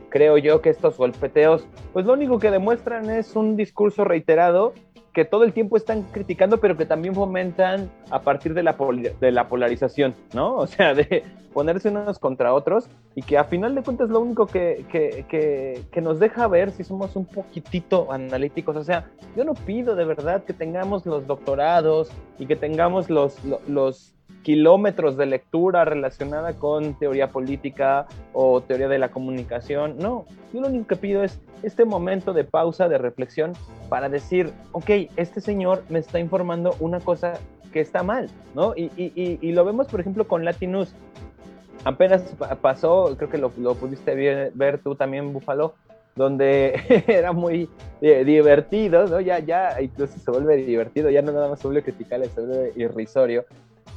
[0.10, 4.74] creo yo que estos golpeteos, pues lo único que demuestran es un discurso reiterado
[5.14, 8.76] que todo el tiempo están criticando, pero que también fomentan a partir de la,
[9.20, 10.56] de la polarización, ¿no?
[10.56, 14.48] O sea, de ponerse unos contra otros y que a final de cuentas lo único
[14.48, 18.76] que, que, que, que nos deja ver si somos un poquitito analíticos.
[18.76, 22.10] O sea, yo no pido de verdad que tengamos los doctorados
[22.40, 28.90] y que tengamos los, lo- los kilómetros de lectura relacionada con teoría política o teoría
[28.90, 29.98] de la comunicación.
[30.00, 33.54] No, yo lo único que pido es este momento de pausa, de reflexión,
[33.94, 37.34] para decir, ok, este señor me está informando una cosa
[37.72, 38.74] que está mal, ¿no?
[38.76, 40.96] Y, y- y- y lo vemos, por ejemplo, con Latinus.
[41.84, 45.76] Apenas pa- pasó, creo que lo, lo pudiste ver, ver tú también, Búfalo,
[46.16, 46.74] donde
[47.08, 47.70] era muy
[48.02, 49.20] eh, divertido, ¿no?
[49.22, 52.74] Ya, ya incluso se vuelve divertido, ya no nada más se vuelve criticable, se vuelve
[52.76, 53.46] irrisorio,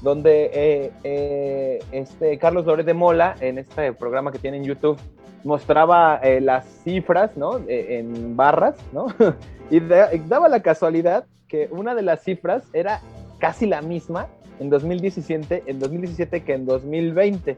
[0.02, 4.98] donde eh, eh, este Carlos Lórez de Mola, en este programa que tiene en YouTube,
[5.44, 7.58] mostraba eh, las cifras, ¿no?
[7.66, 9.06] Eh, en barras, ¿no?
[9.70, 13.00] y, y daba la casualidad que una de las cifras era
[13.38, 14.26] casi la misma
[14.58, 17.56] en 2017, en 2017 que en 2020.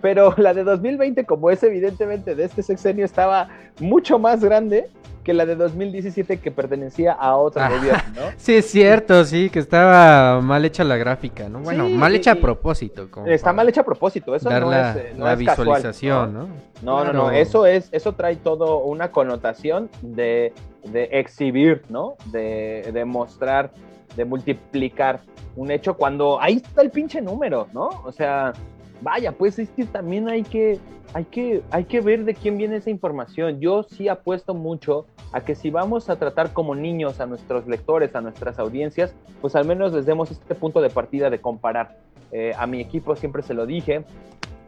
[0.00, 4.88] Pero la de 2020, como es evidentemente de este sexenio, estaba mucho más grande
[5.24, 8.22] que la de 2017 que pertenecía a otro gobierno, ¿no?
[8.38, 11.60] Sí, es cierto, sí, que estaba mal hecha la gráfica, ¿no?
[11.60, 13.10] Bueno, Sí, mal hecha a propósito.
[13.10, 15.44] como Está mal hecha a propósito, eso dar no la, es, eh, no la es
[15.44, 16.40] casual, visualización, ¿no?
[16.40, 16.48] ¿no?
[16.82, 20.54] No, no, no, eso es, eso trae todo una connotación de,
[20.84, 22.16] de exhibir, ¿no?
[22.26, 23.72] De, de mostrar,
[24.16, 25.20] de multiplicar
[25.56, 27.88] un hecho cuando ahí está el pinche número, ¿no?
[28.04, 28.52] O sea,
[29.00, 30.78] vaya, pues es que también hay que,
[31.12, 33.60] hay que, hay que ver de quién viene esa información.
[33.60, 38.14] Yo sí apuesto mucho a que si vamos a tratar como niños a nuestros lectores,
[38.14, 41.98] a nuestras audiencias, pues al menos les demos este punto de partida de comparar.
[42.32, 44.04] Eh, a mi equipo siempre se lo dije.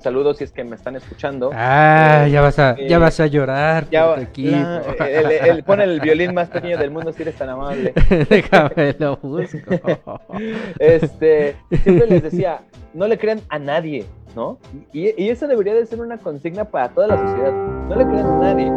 [0.03, 1.50] Saludos si es que me están escuchando.
[1.55, 4.57] Ah, ya vas a, ya Eh, vas a llorar ya equipo.
[4.98, 7.92] la- el, el- pon el violín más pequeño del mundo si eres tan amable.
[8.28, 9.61] Déjame lo busco.
[10.78, 12.61] Este, siempre les decía,
[12.94, 14.58] no le crean a nadie, ¿no?
[14.92, 17.52] Y, y eso debería de ser una consigna para toda la sociedad.
[17.88, 18.70] No le crean a nadie.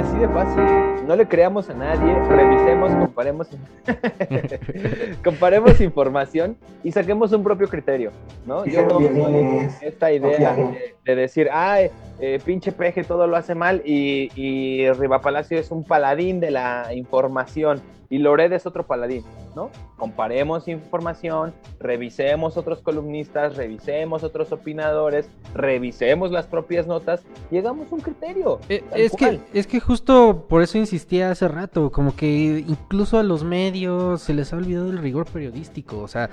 [0.00, 0.62] Así de fácil.
[1.06, 3.48] No le creamos a nadie, revisemos, comparemos,
[5.24, 8.12] comparemos información y saquemos un propio criterio,
[8.46, 8.64] ¿no?
[8.64, 11.90] Yo no soy esta idea de, de decir, ay,
[12.20, 16.50] eh, pinche peje todo lo hace mal y, y Riva Palacio es un paladín de
[16.50, 19.24] la información y Lored es otro paladín,
[19.56, 19.70] ¿no?
[19.96, 28.00] Comparemos información, revisemos otros columnistas, revisemos otros opinadores, revisemos las propias notas y hagamos un
[28.00, 28.60] criterio.
[28.68, 33.22] Eh, Es que, es que justo por eso insistía hace rato, como que incluso a
[33.22, 36.28] los medios se les ha olvidado el rigor periodístico, o sea,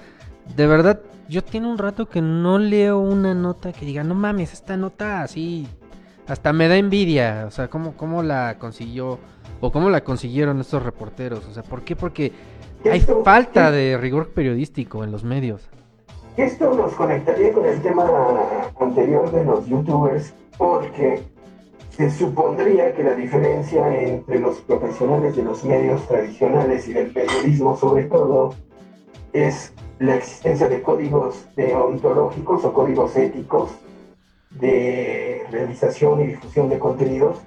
[0.55, 4.53] de verdad, yo tiene un rato que no leo una nota que diga, no mames,
[4.53, 5.67] esta nota así,
[6.27, 9.19] hasta me da envidia, o sea, ¿cómo, cómo la consiguió,
[9.61, 11.45] o cómo la consiguieron estos reporteros?
[11.47, 11.95] O sea, ¿por qué?
[11.95, 12.31] Porque
[12.85, 15.69] hay Esto- falta de rigor periodístico en los medios.
[16.37, 18.07] Esto nos conectaría con el tema
[18.79, 21.21] anterior de los youtubers porque
[21.89, 27.75] se supondría que la diferencia entre los profesionales de los medios tradicionales y del periodismo
[27.75, 28.53] sobre todo
[29.33, 33.71] es la existencia de códigos deontológicos o códigos éticos
[34.51, 37.37] de realización y difusión de contenidos,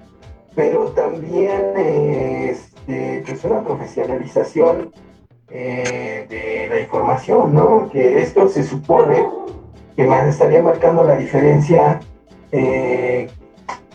[0.55, 4.91] pero también este, pues una profesionalización
[5.49, 7.89] eh, de la información, ¿no?
[7.89, 9.27] Que esto se supone
[9.95, 11.99] que más estaría marcando la diferencia
[12.51, 13.29] eh,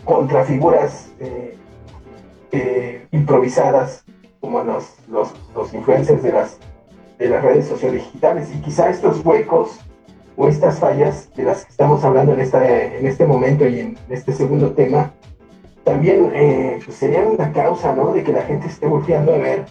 [0.03, 4.03] contra figuras eh, improvisadas
[4.39, 6.57] como los, los, los influencers de las,
[7.19, 8.49] de las redes sociodigitales.
[8.55, 9.79] Y quizá estos huecos
[10.35, 13.97] o estas fallas de las que estamos hablando en, esta, en este momento y en
[14.09, 15.13] este segundo tema,
[15.83, 18.13] también eh, pues serían una causa ¿no?
[18.13, 19.65] de que la gente esté volteando a ver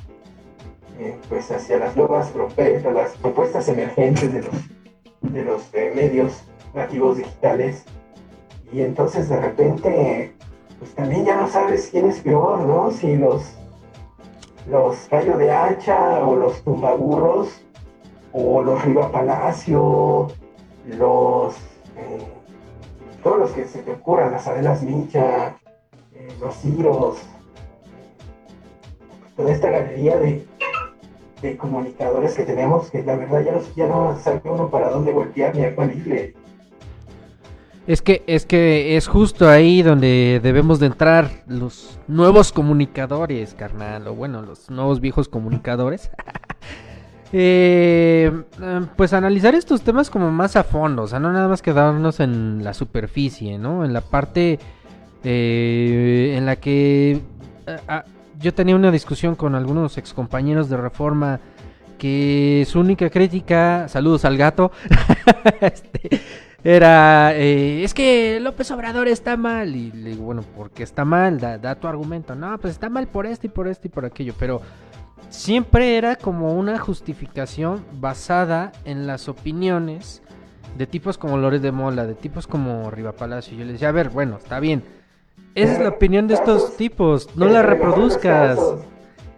[1.01, 6.43] eh, pues hacia las nuevas propuestas, las propuestas emergentes de los, de los eh, medios
[6.75, 7.85] nativos digitales.
[8.73, 10.35] Y entonces de repente,
[10.79, 12.91] pues también ya no sabes quién es peor, ¿no?
[12.91, 13.58] Si los,
[14.71, 17.61] los Gallo de Hacha o los Tumbaburros
[18.33, 20.29] o los Riva Palacio,
[20.85, 21.55] los...
[21.97, 22.27] eh,
[23.23, 25.57] todos los que se te ocurran, las Adelas Micha,
[26.15, 27.19] eh, los Ciros,
[29.37, 30.47] toda esta galería de,
[31.43, 35.13] de comunicadores que tenemos, que la verdad ya no, ya no sabe uno para dónde
[35.13, 36.35] voltear ni a cuál irle.
[37.89, 44.07] Es que, es que es justo ahí donde debemos de entrar los nuevos comunicadores, carnal,
[44.09, 46.11] o bueno, los nuevos viejos comunicadores.
[47.31, 48.33] Eh,
[48.97, 52.65] pues analizar estos temas como más a fondo, o sea, no nada más quedarnos en
[52.65, 53.85] la superficie, ¿no?
[53.85, 54.59] En la parte
[55.25, 57.21] eh, en la que
[57.67, 58.05] ah, ah,
[58.41, 61.39] yo tenía una discusión con algunos excompañeros de Reforma
[61.99, 64.73] que su única crítica, saludos al gato,
[65.61, 66.23] este,
[66.65, 69.75] era, eh, es que López Obrador está mal.
[69.77, 71.39] Y le digo, bueno, ¿por qué está mal?
[71.39, 72.35] Da, da tu argumento.
[72.35, 74.35] No, pues está mal por esto y por esto y por aquello.
[74.39, 74.61] Pero
[75.31, 80.23] siempre era como una justificación basada en las opiniones
[80.77, 83.57] de tipos como Lores de Mola, de tipos como Riva Palacio.
[83.57, 84.83] Yo le decía, a ver, bueno, está bien.
[85.55, 88.59] Esa es la opinión de estos tipos, no la reproduzcas.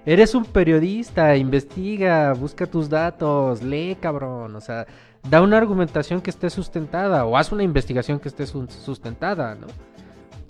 [0.04, 4.56] Eres un periodista, investiga, busca tus datos, lee, cabrón.
[4.56, 4.86] O sea,
[5.28, 9.66] da una argumentación que esté sustentada o haz una investigación que esté su- sustentada, ¿no?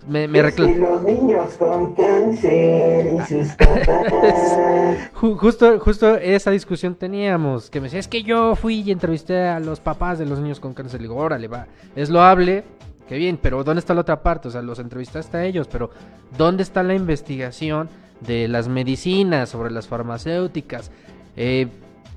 [0.09, 5.11] Me, me los niños con cáncer y sus papás.
[5.14, 9.47] Ju- Justo, justo esa discusión teníamos, que me decía, es que yo fui y entrevisté
[9.47, 11.01] a los papás de los niños con cáncer.
[11.03, 12.64] Le digo, órale, va, es loable,
[13.09, 14.49] qué bien, pero ¿dónde está la otra parte?
[14.49, 15.91] O sea, los entrevistaste a ellos, pero
[16.39, 17.91] ¿dónde está la investigación
[18.21, 20.91] de las medicinas, sobre las farmacéuticas?
[21.37, 21.68] Eh,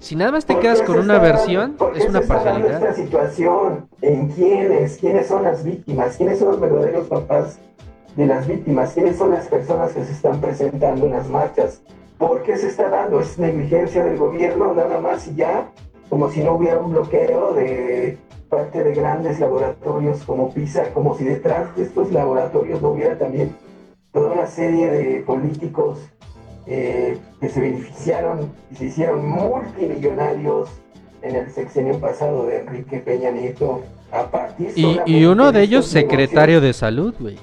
[0.03, 2.83] si nada más te ¿Por quedas con una versión, es una parcialidad.
[2.83, 3.87] esta situación?
[4.01, 4.97] ¿En quiénes?
[4.97, 6.17] ¿Quiénes son las víctimas?
[6.17, 7.57] ¿Quiénes son los verdaderos papás
[8.17, 8.91] de las víctimas?
[8.93, 11.81] ¿Quiénes son las personas que se están presentando en las marchas?
[12.17, 13.21] ¿Por qué se está dando?
[13.21, 15.69] ¿Es negligencia del gobierno nada más y ya?
[16.09, 18.17] Como si no hubiera un bloqueo de
[18.49, 23.55] parte de grandes laboratorios como PISA, como si detrás de estos laboratorios no hubiera también
[24.11, 25.99] toda una serie de políticos
[26.65, 30.69] eh, que se beneficiaron y se hicieron multimillonarios
[31.21, 35.87] en el sexenio pasado de Enrique Peña Nieto a partir Y, y uno de ellos
[35.87, 37.37] secretario de salud, güey.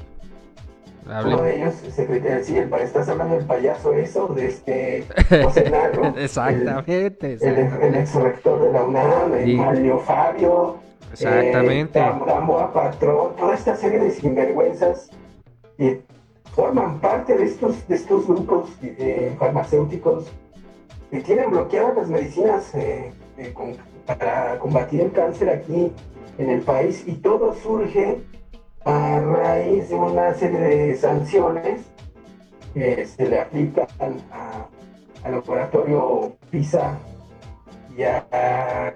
[1.25, 5.05] Uno de ellos, secretario, sí, el, estás hablando del payaso eso, de este
[5.43, 7.33] José Narro, Exactamente.
[7.41, 9.57] el, el, el ex rector de la UNAM, el.
[9.57, 10.77] Mario Fabio,
[11.11, 11.99] Exactamente.
[11.99, 15.11] eh, Tam- Gamboa Patrón, toda esta serie de sinvergüenzas
[15.77, 16.03] que
[16.55, 20.30] forman parte de estos, de estos grupos eh, farmacéuticos
[21.11, 23.55] que tienen bloqueadas las medicinas eh, eh,
[24.07, 25.92] para combatir el cáncer aquí
[26.38, 28.18] en el país y todo surge
[28.84, 31.82] a raíz de una serie de sanciones
[32.74, 33.86] que se le aplican
[35.22, 36.98] al laboratorio PISA
[37.96, 38.92] y a, a-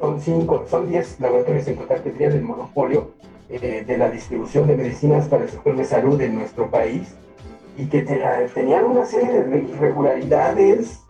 [0.00, 3.12] son cinco, son diez laboratorios en total que tenían el monopolio
[3.48, 7.14] eh, de la distribución de medicinas para el sector de salud en nuestro país
[7.76, 8.20] y que te-
[8.54, 11.00] tenían una serie de irregularidades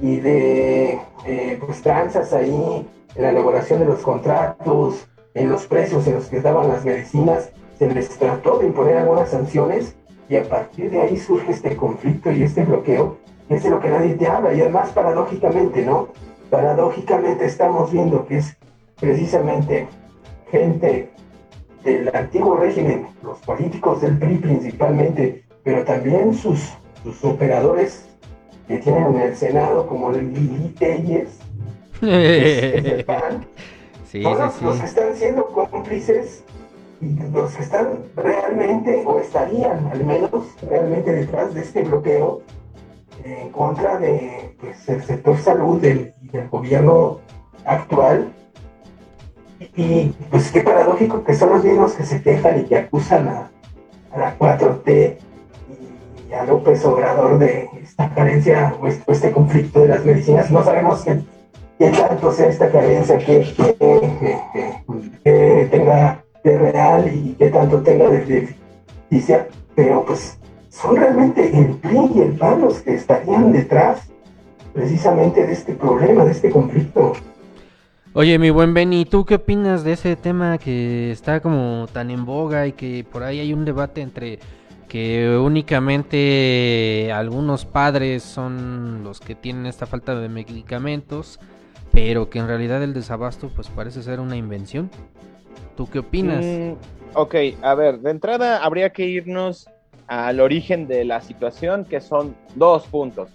[0.00, 6.06] y de eh, pues, tranzas ahí en la elaboración de los contratos, en los precios
[6.06, 9.94] en los que daban las medicinas, se les trató de imponer algunas sanciones
[10.28, 13.16] y a partir de ahí surge este conflicto y este bloqueo,
[13.48, 16.08] que es de lo que nadie te habla y además paradójicamente, ¿no?
[16.50, 18.56] Paradójicamente estamos viendo que es
[19.00, 19.86] precisamente
[20.50, 21.10] gente
[21.88, 26.72] del antiguo régimen, los políticos del PRI principalmente, pero también sus,
[27.02, 28.08] sus operadores
[28.66, 31.38] que tienen en el Senado como Lili Telles,
[32.00, 33.46] del PAN,
[34.10, 34.64] Sí, son sí, los, sí.
[34.64, 36.42] los que están siendo cómplices
[37.00, 40.30] y los que están realmente, o estarían al menos
[40.62, 42.40] realmente detrás de este bloqueo
[43.22, 47.20] en contra de pues, el sector salud del, del gobierno
[47.66, 48.32] actual.
[49.78, 53.48] Y, pues qué paradójico que son los mismos que se quejan y que acusan a,
[54.18, 55.16] la 4T
[56.28, 60.50] y a López Obrador de esta carencia o este, este conflicto de las medicinas.
[60.50, 63.46] No sabemos qué, tanto sea esta carencia que,
[65.70, 72.10] tenga de real y qué tanto tenga de ficticia, pero pues son realmente el PRI
[72.16, 74.08] y el PAN los que estarían detrás
[74.74, 77.12] precisamente de este problema, de este conflicto.
[78.14, 82.24] Oye, mi buen Benny, ¿tú qué opinas de ese tema que está como tan en
[82.24, 84.38] boga y que por ahí hay un debate entre
[84.88, 91.38] que únicamente algunos padres son los que tienen esta falta de medicamentos,
[91.92, 94.90] pero que en realidad el desabasto pues parece ser una invención?
[95.76, 96.42] ¿Tú qué opinas?
[96.44, 96.72] Mm,
[97.12, 99.68] ok, a ver, de entrada habría que irnos
[100.06, 103.28] al origen de la situación, que son dos puntos.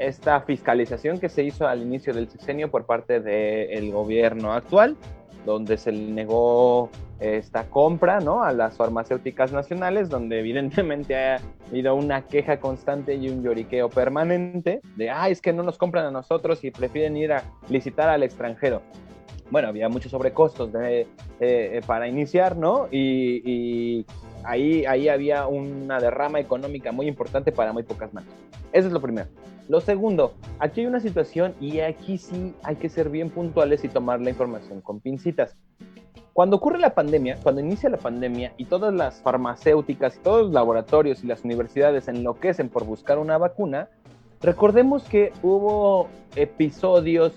[0.00, 4.96] Esta fiscalización que se hizo al inicio del sexenio por parte del gobierno actual,
[5.44, 6.88] donde se le negó
[7.20, 8.42] esta compra ¿no?
[8.42, 11.38] a las farmacéuticas nacionales, donde evidentemente ha
[11.68, 16.06] habido una queja constante y un lloriqueo permanente de, ah, es que no nos compran
[16.06, 18.80] a nosotros y prefieren ir a licitar al extranjero.
[19.50, 21.08] Bueno, había muchos sobrecostos de,
[21.40, 22.88] eh, para iniciar, ¿no?
[22.90, 24.06] Y, y
[24.44, 28.32] ahí, ahí había una derrama económica muy importante para muy pocas manos.
[28.72, 29.28] Eso es lo primero.
[29.70, 33.88] Lo segundo, aquí hay una situación y aquí sí hay que ser bien puntuales y
[33.88, 35.56] tomar la información con pincitas.
[36.32, 40.52] Cuando ocurre la pandemia, cuando inicia la pandemia y todas las farmacéuticas y todos los
[40.52, 43.88] laboratorios y las universidades enloquecen por buscar una vacuna,
[44.40, 47.32] recordemos que hubo episodios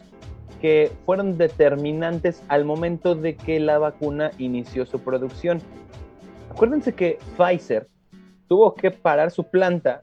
[0.60, 5.62] que fueron determinantes al momento de que la vacuna inició su producción.
[6.50, 7.88] Acuérdense que Pfizer
[8.48, 10.02] tuvo que parar su planta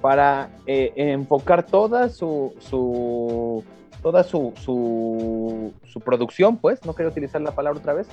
[0.00, 3.64] para eh, enfocar toda su, su
[4.02, 8.08] toda su, su, producción, pues, no quiero utilizar la palabra otra vez,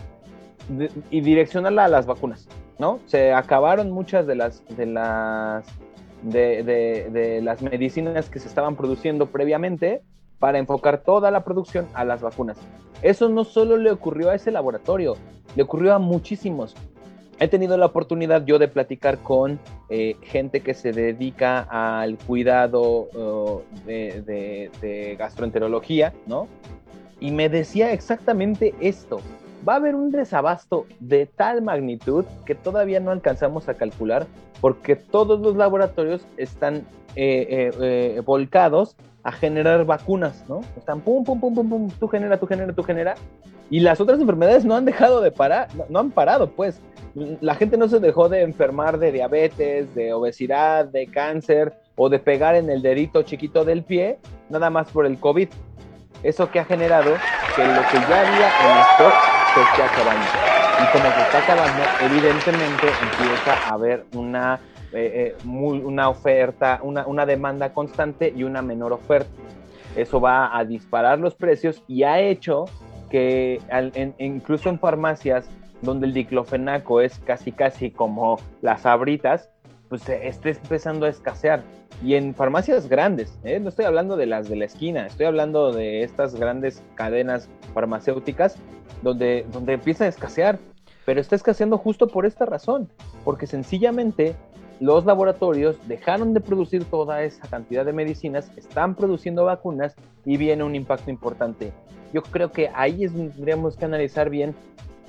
[1.12, 2.48] y direccionarla a las vacunas,
[2.80, 3.00] ¿no?
[3.06, 5.66] Se acabaron muchas de las, de las,
[6.24, 10.02] de, de las medicinas que se estaban produciendo previamente
[10.40, 12.58] para enfocar toda la producción a las vacunas.
[13.04, 15.16] Eso no solo le ocurrió a ese laboratorio,
[15.56, 16.76] le ocurrió a muchísimos
[17.40, 19.60] he tenido la oportunidad yo de platicar con
[19.90, 26.48] eh, gente que se dedica al cuidado uh, de, de, de, gastroenterología, ¿no?
[27.20, 29.20] Y me decía exactamente esto.
[29.68, 34.28] Va a haber un desabasto de tal magnitud que todavía no alcanzamos a calcular
[34.62, 40.62] porque todos los laboratorios están eh, eh, eh, volcados a generar vacunas, ¿no?
[40.78, 43.16] Están pum, pum, pum, pum, pum, tú genera, tú genera, tú genera.
[43.70, 46.80] Y las otras enfermedades no han dejado de parar, no, no han parado, pues.
[47.16, 52.20] La gente no se dejó de enfermar de diabetes, de obesidad, de cáncer o de
[52.20, 55.48] pegar en el dedito chiquito del pie, nada más por el COVID.
[56.24, 57.16] Eso que ha generado
[57.56, 59.14] que lo que ya había en stock
[59.54, 60.28] se esté acabando.
[60.78, 64.60] Y como se está acabando, evidentemente empieza a haber una
[64.94, 69.30] eh, eh, una oferta, una, una, demanda constante y una menor oferta.
[69.96, 72.66] Eso va a disparar los precios y ha hecho
[73.10, 73.60] que
[74.20, 75.50] incluso en farmacias
[75.86, 79.50] donde el diclofenaco es casi casi como las abritas,
[79.90, 81.64] pues esté empezando a escasear.
[82.04, 83.60] Y en farmacias grandes, ¿eh?
[83.60, 88.58] no estoy hablando de las de la esquina, estoy hablando de estas grandes cadenas farmacéuticas
[89.02, 90.60] donde, donde empieza a escasear.
[91.06, 92.90] Pero está escaseando justo por esta razón,
[93.24, 94.36] porque sencillamente
[94.80, 100.64] los laboratorios dejaron de producir toda esa cantidad de medicinas, están produciendo vacunas y viene
[100.64, 101.72] un impacto importante.
[102.14, 104.56] Yo creo que ahí es tendríamos que analizar bien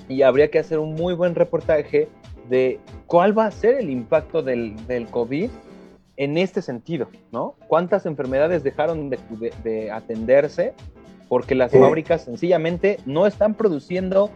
[0.07, 2.07] y habría que hacer un muy buen reportaje
[2.49, 5.49] de cuál va a ser el impacto del, del COVID
[6.17, 7.55] en este sentido, ¿no?
[7.67, 10.73] ¿Cuántas enfermedades dejaron de, de, de atenderse
[11.27, 11.77] porque las sí.
[11.77, 14.31] fábricas sencillamente no están produciendo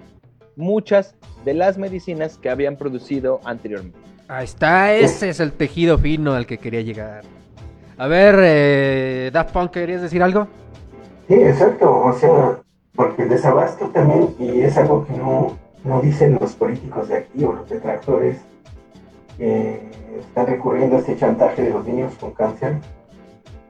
[0.55, 1.15] muchas
[1.45, 3.97] de las medicinas que habían producido anteriormente?
[4.27, 7.23] Ahí está, ese es el tejido fino al que quería llegar.
[7.97, 10.47] A ver, eh, Daft Punk, ¿querías decir algo?
[11.27, 12.61] Sí, exacto, o sea,
[12.95, 17.43] porque el desabasto también, y es algo que no, no dicen los políticos de aquí
[17.43, 18.39] o los detractores
[19.37, 19.89] que
[20.19, 22.79] están recurriendo a este chantaje de los niños con cáncer,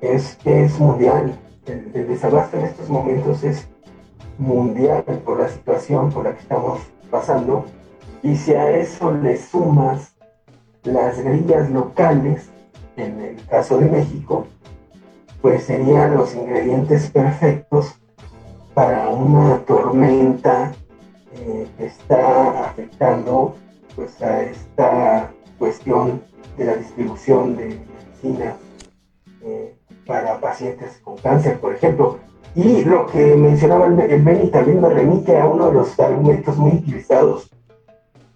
[0.02, 1.38] es que es mundial.
[1.66, 3.68] El, el desabasto en estos momentos es
[4.38, 6.80] mundial por la situación por la que estamos
[7.10, 7.66] pasando.
[8.24, 10.16] Y si a eso le sumas
[10.84, 12.50] las grillas locales,
[12.98, 14.48] en el caso de México,
[15.42, 18.01] pues serían los ingredientes perfectos
[18.74, 20.72] para una tormenta
[21.34, 23.56] eh, que está afectando
[23.96, 26.22] pues a esta cuestión
[26.58, 28.56] de la distribución de medicina
[29.44, 29.76] eh,
[30.06, 32.20] para pacientes con cáncer, por ejemplo.
[32.56, 36.72] Y lo que mencionaba el Beni también me remite a uno de los argumentos muy
[36.74, 37.50] utilizados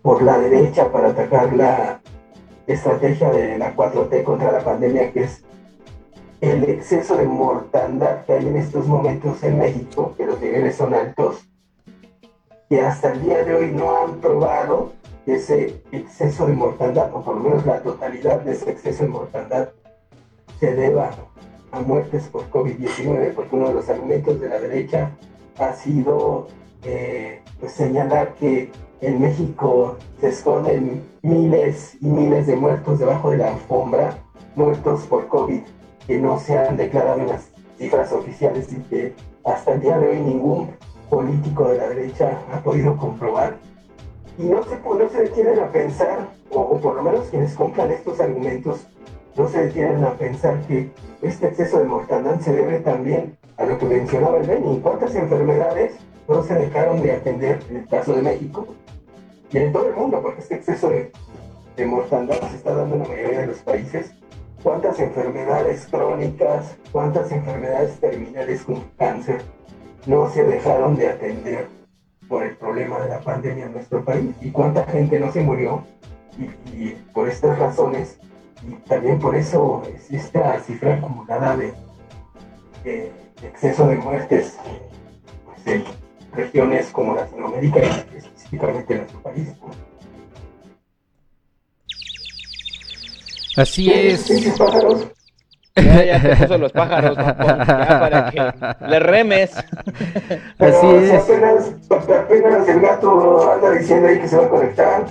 [0.02, 2.00] por la derecha para atacar la
[2.68, 5.45] estrategia de la 4T contra la pandemia, que es
[6.48, 10.94] el exceso de mortandad que hay en estos momentos en México, que los niveles son
[10.94, 11.48] altos,
[12.70, 14.94] que hasta el día de hoy no han probado
[15.26, 19.10] que ese exceso de mortandad, o por lo menos la totalidad de ese exceso de
[19.10, 19.70] mortandad,
[20.60, 21.12] se deba
[21.72, 25.12] a muertes por COVID-19, porque uno de los argumentos de la derecha
[25.58, 26.48] ha sido
[26.84, 33.38] eh, pues señalar que en México se esconden miles y miles de muertos debajo de
[33.38, 34.18] la alfombra,
[34.56, 35.62] muertos por COVID,
[36.08, 39.14] que no se han declarado las cifras oficiales y que
[39.44, 40.70] hasta el día de hoy ningún
[41.10, 43.58] político de la derecha ha podido comprobar.
[44.38, 48.20] Y no se, no se detienen a pensar, o, por lo menos quienes compran estos
[48.20, 48.88] argumentos,
[49.36, 50.92] no se detienen a pensar que
[51.22, 54.80] este exceso de mortandad se debe también a lo que mencionaba el Beni.
[54.80, 55.96] ¿Cuántas enfermedades
[56.28, 58.68] no se dejaron de atender en el caso de México?
[59.52, 63.08] Y en todo el mundo, porque este exceso de mortandad se está dando en la
[63.08, 64.15] mayoría de los países.
[64.66, 69.44] ¿Cuántas enfermedades crónicas, cuántas enfermedades terminales como cáncer
[70.08, 71.68] no se dejaron de atender
[72.28, 74.32] por el problema de la pandemia en nuestro país?
[74.42, 75.84] ¿Y cuánta gente no se murió?
[76.74, 78.18] Y, por estas razones,
[78.68, 83.12] y también por eso es esta cifra acumulada de,
[83.44, 84.58] exceso de muertes
[85.46, 85.84] pues, en
[86.34, 89.54] regiones como Latinoamérica y específicamente en nuestro país.
[93.56, 94.28] Así es.
[95.78, 99.52] Ya, ya te puso los pájaros, Paul, ya para que le remes.
[100.58, 101.24] Pero Así es.
[101.24, 105.06] apenas, apenas el gato anda diciendo ahí que se va a conectar.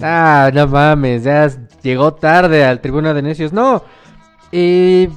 [0.00, 1.50] Ah, no mames, ya
[1.82, 3.52] llegó tarde al Tribuna de Necios.
[3.52, 3.82] No,
[4.52, 5.08] eh,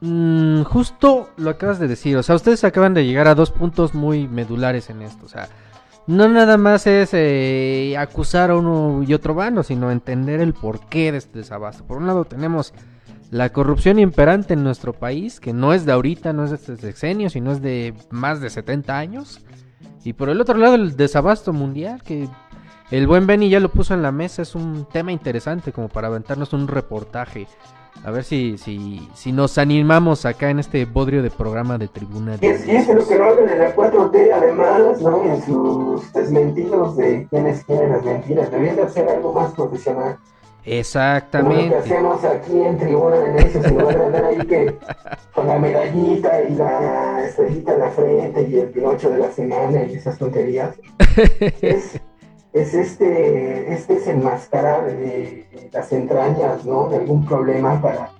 [0.00, 2.16] mm, justo lo acabas de decir.
[2.16, 5.26] O sea, ustedes acaban de llegar a dos puntos muy medulares en esto.
[5.26, 5.48] O sea,
[6.06, 11.12] no nada más es eh, acusar a uno y otro bando, sino entender el porqué
[11.12, 11.84] de este desabasto.
[11.84, 12.74] Por un lado tenemos
[13.30, 16.76] la corrupción imperante en nuestro país, que no es de ahorita, no es de este
[16.76, 19.40] sexenio, sino es de más de 70 años.
[20.04, 22.28] Y por el otro lado el desabasto mundial, que
[22.90, 26.08] el buen Benny ya lo puso en la mesa, es un tema interesante como para
[26.08, 27.48] aventarnos un reportaje.
[28.02, 32.36] A ver si, si, si nos animamos acá en este bodrio de programa de tribuna.
[32.40, 35.24] Y es, y es lo que no hablan en la 4T, además, ¿no?
[35.24, 38.50] En sus desmentidos de quienes quieren las mentiras.
[38.50, 40.18] Deberían de hacer algo más profesional.
[40.64, 41.76] Como lo que Exactamente.
[41.76, 44.78] hacemos aquí en Tribuna de Necios, en lugar de andar ahí que
[45.34, 49.84] con la medallita y la estrellita en la frente y el pinocho de la semana
[49.84, 50.74] y esas tonterías.
[51.60, 52.00] es,
[52.54, 56.88] es este, este desenmascarar eh, las entrañas, ¿no?
[56.88, 58.10] De algún problema para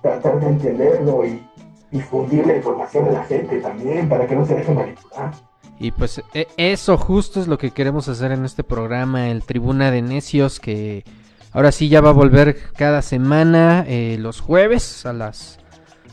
[0.00, 1.46] tratar de entenderlo y
[1.90, 5.32] difundir la información a la gente también, para que no se deje manipular.
[5.78, 9.90] Y pues e- eso justo es lo que queremos hacer en este programa, el Tribuna
[9.90, 11.04] de Necios, que
[11.52, 15.58] ahora sí ya va a volver cada semana eh, los jueves a las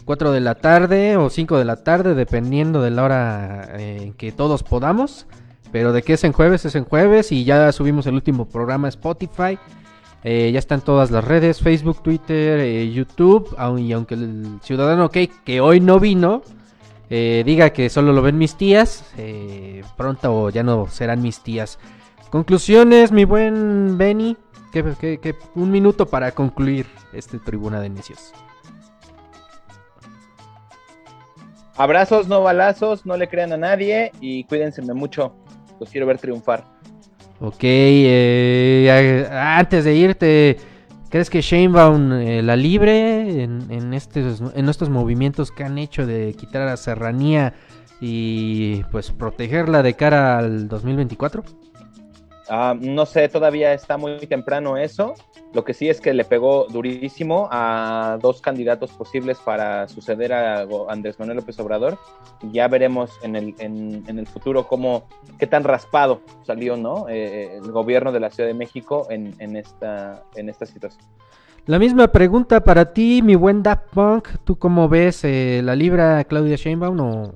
[0.03, 4.13] 4 de la tarde o 5 de la tarde, dependiendo de la hora eh, en
[4.13, 5.25] que todos podamos.
[5.71, 8.87] Pero de que es en jueves, es en jueves y ya subimos el último programa
[8.87, 9.57] a Spotify.
[10.23, 13.55] Eh, ya están todas las redes, Facebook, Twitter, eh, YouTube.
[13.79, 16.41] Y aunque el ciudadano Cake, que hoy no vino,
[17.09, 19.05] eh, diga que solo lo ven mis tías,
[19.97, 21.79] pronto ya no serán mis tías.
[22.29, 24.37] Conclusiones, mi buen Benny.
[24.71, 28.33] Que- un minuto para concluir este tribuna de necios.
[31.75, 35.35] Abrazos, no balazos, no le crean a nadie y cuídense mucho.
[35.81, 36.63] Los quiero ver triunfar.
[37.39, 40.57] Ok, eh, antes de irte,
[41.09, 46.05] ¿crees que Sheinbaum eh, la libre en, en, estos, en estos movimientos que han hecho
[46.05, 47.55] de quitar a serranía
[47.99, 51.43] y pues protegerla de cara al 2024?
[52.49, 55.13] Ah, no sé, todavía está muy temprano eso.
[55.53, 60.65] Lo que sí es que le pegó durísimo a dos candidatos posibles para suceder a
[60.87, 61.97] Andrés Manuel López Obrador.
[62.51, 65.07] Ya veremos en el, en, en el futuro cómo,
[65.37, 67.07] qué tan raspado salió ¿no?
[67.09, 71.03] Eh, el gobierno de la Ciudad de México en, en, esta, en esta situación.
[71.65, 74.29] La misma pregunta para ti, mi buen Daft Punk.
[74.43, 77.33] ¿Tú cómo ves eh, la libra Claudia Sheinbaum o,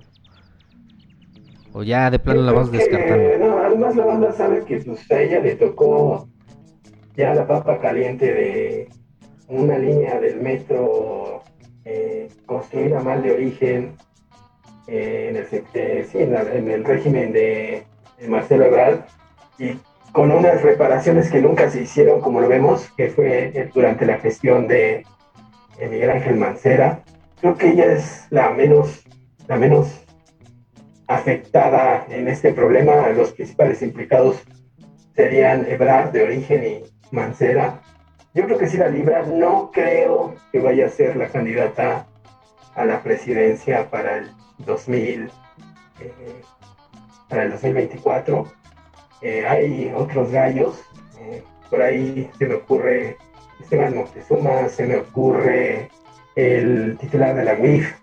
[1.75, 3.37] o ya de plano la vas descartando?
[3.37, 6.29] No, además la banda sabe que pues, a ella le tocó
[7.17, 8.89] ya la papa caliente de
[9.49, 11.43] una línea del metro
[11.83, 13.95] eh, construida mal de origen
[14.87, 17.83] eh, en, el, eh, sí, en, la- en el régimen de,
[18.19, 19.01] de Marcelo Ebrard
[19.59, 19.73] y
[20.13, 24.17] con unas reparaciones que nunca se hicieron como lo vemos, que fue eh, durante la
[24.19, 25.03] gestión de,
[25.77, 27.01] de Miguel Ángel Mancera.
[27.41, 29.03] Creo que ella es la menos,
[29.49, 30.04] la menos
[31.07, 33.09] afectada en este problema.
[33.09, 34.43] Los principales implicados
[35.15, 37.81] serían Ebrard de origen y Mancera.
[38.33, 39.23] Yo creo que sí la libra.
[39.23, 42.07] No creo que vaya a ser la candidata
[42.75, 45.29] a la presidencia para el 2000,
[46.01, 46.41] eh,
[47.29, 48.45] para el 2024.
[49.21, 50.83] Eh, hay otros gallos,
[51.19, 53.17] eh, por ahí se me ocurre
[53.59, 55.89] Esteban Moctezuma, se me ocurre
[56.35, 57.95] el titular de la eh,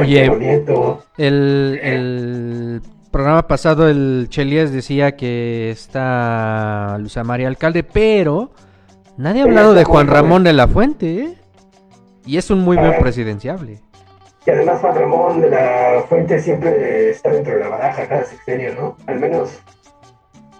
[0.00, 1.02] Oye, Santiago Nieto.
[1.16, 8.50] el, el programa pasado el Chelias decía que está Luisa María Alcalde, pero
[9.16, 10.06] nadie ha hablado de Juan.
[10.06, 11.34] Ramón de la Fuente, ¿eh?
[12.26, 13.80] Y es un muy buen presidenciable.
[14.46, 18.74] Y además Juan Ramón de la Fuente siempre está dentro de la baraja cada sexenio,
[18.74, 18.96] ¿no?
[19.06, 19.58] Al menos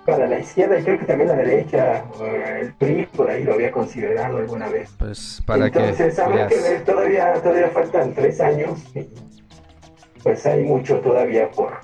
[0.04, 3.52] para la izquierda y creo que también la derecha, eh, el PRI por ahí lo
[3.52, 4.90] había considerado alguna vez.
[4.98, 9.06] Pues para Entonces que que todavía, todavía faltan tres años y
[10.22, 11.80] pues hay mucho todavía por,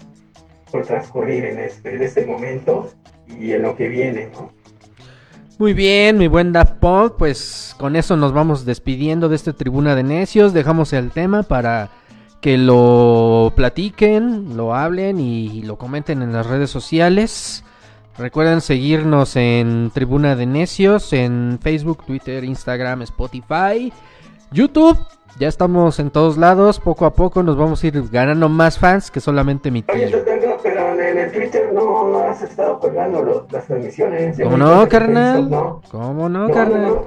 [0.70, 2.90] por transcurrir en este, en este momento
[3.26, 4.52] y en lo que viene, ¿no?
[5.58, 9.94] Muy bien, mi buen Daft Punk, pues con eso nos vamos despidiendo de esta tribuna
[9.94, 11.90] de necios, dejamos el tema para
[12.40, 17.64] que lo platiquen, lo hablen y lo comenten en las redes sociales.
[18.18, 23.92] Recuerden seguirnos en Tribuna de Necios, en Facebook, Twitter, Instagram, Spotify,
[24.52, 24.98] YouTube.
[25.38, 29.10] Ya estamos en todos lados, poco a poco nos vamos a ir ganando más fans
[29.10, 30.18] que solamente mi Oye, tío.
[30.18, 34.38] Totengo, pero en el Twitter no, no has estado colgando lo- las transmisiones.
[34.40, 35.50] ¿Cómo no, Facebook, carnal?
[35.50, 35.82] ¿no?
[35.90, 36.98] ¿Cómo no, No, carnal?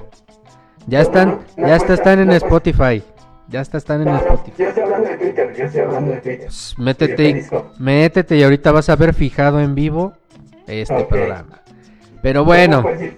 [0.88, 2.32] Ya están, ya está, cuesta, están en.
[2.32, 3.04] Spotify.
[3.50, 4.54] Ya está, están en Spotify.
[4.58, 6.50] yo estoy hablando de Twitter, yo estoy hablando de Twitter.
[6.78, 7.70] Métete, Sí, Periscope.
[7.80, 10.12] métete y ahorita vas a ver fijado en vivo
[10.68, 11.08] este Ok.
[11.08, 11.62] programa.
[12.22, 13.14] Pero bueno, Pues,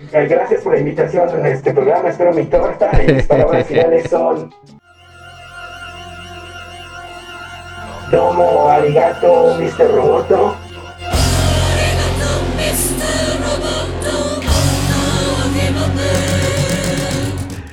[0.00, 2.08] Gracias por la invitación en este programa.
[2.08, 4.52] Espero mi torta y mis palabras finales son.
[8.10, 9.94] Domo arigato, Mr.
[9.94, 10.56] Roboto.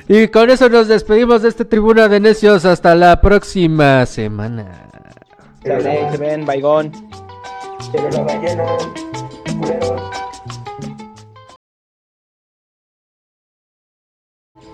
[0.08, 4.88] y con eso nos despedimos de esta tribuna de necios hasta la próxima semana.
[5.62, 6.92] Se ven, se ven, baigón.
[7.92, 8.64] Ballena,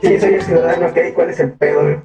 [0.03, 2.03] Sí, soy el ciudadano, ok, ¿cuál es el pedo?